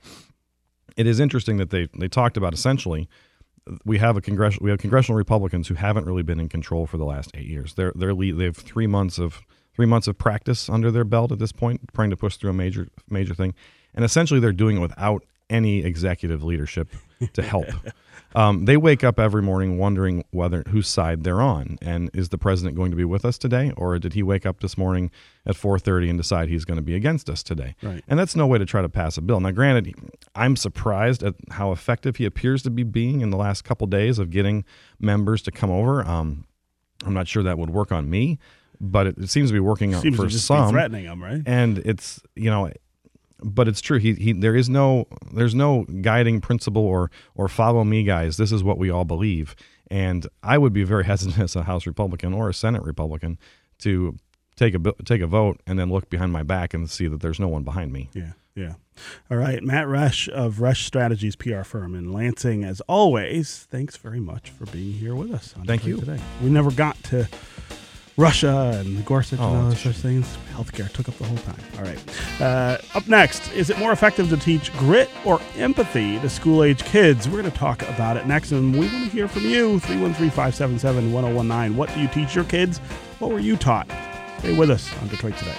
it 0.97 1.07
is 1.07 1.19
interesting 1.19 1.57
that 1.57 1.69
they 1.69 1.87
they 1.97 2.07
talked 2.07 2.37
about 2.37 2.53
essentially 2.53 3.09
we 3.85 3.97
have 3.99 4.17
a 4.17 4.21
congressional 4.21 4.63
we 4.63 4.69
have 4.69 4.79
congressional 4.79 5.17
Republicans 5.17 5.67
who 5.67 5.75
haven't 5.75 6.05
really 6.05 6.23
been 6.23 6.39
in 6.39 6.49
control 6.49 6.85
for 6.85 6.97
the 6.97 7.05
last 7.05 7.31
eight 7.33 7.47
years. 7.47 7.73
They're 7.73 7.93
they're 7.95 8.13
lead, 8.13 8.37
they 8.37 8.45
have 8.45 8.57
three 8.57 8.87
months 8.87 9.19
of 9.19 9.41
three 9.75 9.85
months 9.85 10.07
of 10.07 10.17
practice 10.17 10.69
under 10.69 10.91
their 10.91 11.05
belt 11.05 11.31
at 11.31 11.39
this 11.39 11.51
point, 11.51 11.81
trying 11.93 12.09
to 12.09 12.17
push 12.17 12.37
through 12.37 12.49
a 12.49 12.53
major 12.53 12.87
major 13.09 13.33
thing, 13.33 13.53
and 13.93 14.03
essentially 14.03 14.39
they're 14.39 14.51
doing 14.51 14.77
it 14.77 14.81
without 14.81 15.23
any 15.49 15.79
executive 15.79 16.43
leadership 16.43 16.89
to 17.33 17.41
help. 17.41 17.65
um, 18.35 18.65
they 18.65 18.77
wake 18.77 19.03
up 19.03 19.19
every 19.19 19.41
morning 19.41 19.77
wondering 19.77 20.23
whether 20.31 20.63
whose 20.69 20.87
side 20.87 21.23
they're 21.23 21.41
on, 21.41 21.77
and 21.81 22.09
is 22.13 22.29
the 22.29 22.37
president 22.37 22.75
going 22.75 22.91
to 22.91 22.97
be 22.97 23.05
with 23.05 23.25
us 23.25 23.37
today, 23.37 23.71
or 23.77 23.97
did 23.99 24.13
he 24.13 24.23
wake 24.23 24.45
up 24.45 24.59
this 24.59 24.77
morning 24.77 25.11
at 25.45 25.55
4:30 25.55 26.09
and 26.09 26.19
decide 26.19 26.49
he's 26.49 26.65
going 26.65 26.77
to 26.77 26.83
be 26.83 26.95
against 26.95 27.29
us 27.29 27.43
today? 27.43 27.75
Right. 27.81 28.03
And 28.07 28.19
that's 28.19 28.35
no 28.35 28.47
way 28.47 28.57
to 28.57 28.65
try 28.65 28.81
to 28.81 28.89
pass 28.89 29.17
a 29.17 29.21
bill. 29.21 29.39
Now, 29.39 29.51
granted, 29.51 29.93
I'm 30.35 30.55
surprised 30.55 31.23
at 31.23 31.35
how 31.51 31.71
effective 31.71 32.17
he 32.17 32.25
appears 32.25 32.63
to 32.63 32.69
be 32.69 32.83
being 32.83 33.21
in 33.21 33.29
the 33.29 33.37
last 33.37 33.63
couple 33.63 33.87
days 33.87 34.19
of 34.19 34.29
getting 34.29 34.63
members 34.99 35.41
to 35.43 35.51
come 35.51 35.71
over. 35.71 36.05
Um, 36.05 36.45
I'm 37.05 37.13
not 37.13 37.27
sure 37.27 37.43
that 37.43 37.57
would 37.57 37.69
work 37.69 37.91
on 37.91 38.09
me, 38.09 38.39
but 38.79 39.07
it, 39.07 39.17
it 39.17 39.29
seems 39.29 39.49
to 39.49 39.53
be 39.53 39.59
working 39.59 39.93
Seems 39.95 40.15
for 40.15 40.29
some 40.29 40.71
threatening 40.71 41.05
them, 41.05 41.23
right? 41.23 41.41
and 41.45 41.79
it's 41.79 42.21
you 42.35 42.49
know 42.49 42.71
but 43.43 43.67
it's 43.67 43.81
true 43.81 43.97
he, 43.99 44.13
he 44.15 44.33
there 44.33 44.55
is 44.55 44.69
no 44.69 45.05
there's 45.31 45.55
no 45.55 45.85
guiding 46.01 46.41
principle 46.41 46.81
or 46.81 47.09
or 47.35 47.47
follow 47.47 47.83
me 47.83 48.03
guys 48.03 48.37
this 48.37 48.51
is 48.51 48.63
what 48.63 48.77
we 48.77 48.89
all 48.89 49.05
believe 49.05 49.55
and 49.89 50.27
i 50.43 50.57
would 50.57 50.73
be 50.73 50.83
very 50.83 51.05
hesitant 51.11 51.39
as 51.39 51.55
a 51.55 51.63
house 51.63 51.85
republican 51.87 52.33
or 52.33 52.49
a 52.49 52.53
senate 52.53 52.83
republican 52.83 53.37
to 53.77 54.15
take 54.55 54.75
a 54.75 54.79
take 55.05 55.21
a 55.21 55.27
vote 55.27 55.61
and 55.65 55.79
then 55.79 55.89
look 55.89 56.09
behind 56.09 56.31
my 56.31 56.43
back 56.43 56.73
and 56.73 56.89
see 56.89 57.07
that 57.07 57.21
there's 57.21 57.39
no 57.39 57.47
one 57.47 57.63
behind 57.63 57.93
me 57.93 58.09
Yeah, 58.13 58.31
yeah. 58.55 58.73
All 59.31 59.37
right, 59.37 59.63
Matt 59.63 59.85
Resch 59.85 60.27
of 60.27 60.55
Resch 60.55 60.83
Strategies 60.83 61.37
PR 61.37 61.61
firm 61.63 61.95
in 61.95 62.11
Lansing, 62.11 62.65
as 62.65 62.81
always. 62.81 63.65
Thanks 63.71 63.95
very 63.95 64.19
much 64.19 64.49
for 64.49 64.65
being 64.65 64.91
here 64.91 65.15
with 65.15 65.31
us. 65.31 65.55
On 65.57 65.65
Thank 65.65 65.85
you. 65.85 65.97
Today, 66.01 66.19
we 66.43 66.49
never 66.49 66.69
got 66.69 67.01
to 67.05 67.25
Russia 68.19 68.73
and 68.75 69.05
Gorsuch 69.05 69.39
Oh, 69.39 69.47
and 69.47 69.57
all 69.57 69.69
those 69.69 69.79
such 69.79 69.95
things. 69.95 70.37
Healthcare 70.53 70.91
took 70.91 71.07
up 71.07 71.17
the 71.17 71.23
whole 71.23 71.37
time. 71.37 71.55
All 71.77 71.83
right. 71.83 72.41
Uh, 72.41 72.77
up 72.93 73.07
next, 73.07 73.49
is 73.53 73.69
it 73.69 73.79
more 73.79 73.93
effective 73.93 74.27
to 74.29 74.35
teach 74.35 74.73
grit 74.73 75.09
or 75.23 75.39
empathy 75.55 76.19
to 76.19 76.29
school 76.29 76.63
age 76.63 76.83
kids? 76.83 77.29
We're 77.29 77.39
going 77.41 77.49
to 77.51 77.57
talk 77.57 77.81
about 77.83 78.17
it 78.17 78.27
next, 78.27 78.51
and 78.51 78.73
we 78.73 78.87
want 78.87 79.05
to 79.05 79.09
hear 79.09 79.29
from 79.29 79.43
you. 79.43 79.79
313 79.79 80.29
577 80.31 81.13
1019. 81.13 81.77
What 81.77 81.93
do 81.93 82.01
you 82.01 82.09
teach 82.09 82.35
your 82.35 82.43
kids? 82.43 82.79
What 83.19 83.31
were 83.31 83.39
you 83.39 83.55
taught? 83.55 83.87
Stay 84.39 84.57
with 84.57 84.69
us 84.69 84.91
on 85.01 85.07
Detroit 85.07 85.37
Today. 85.37 85.55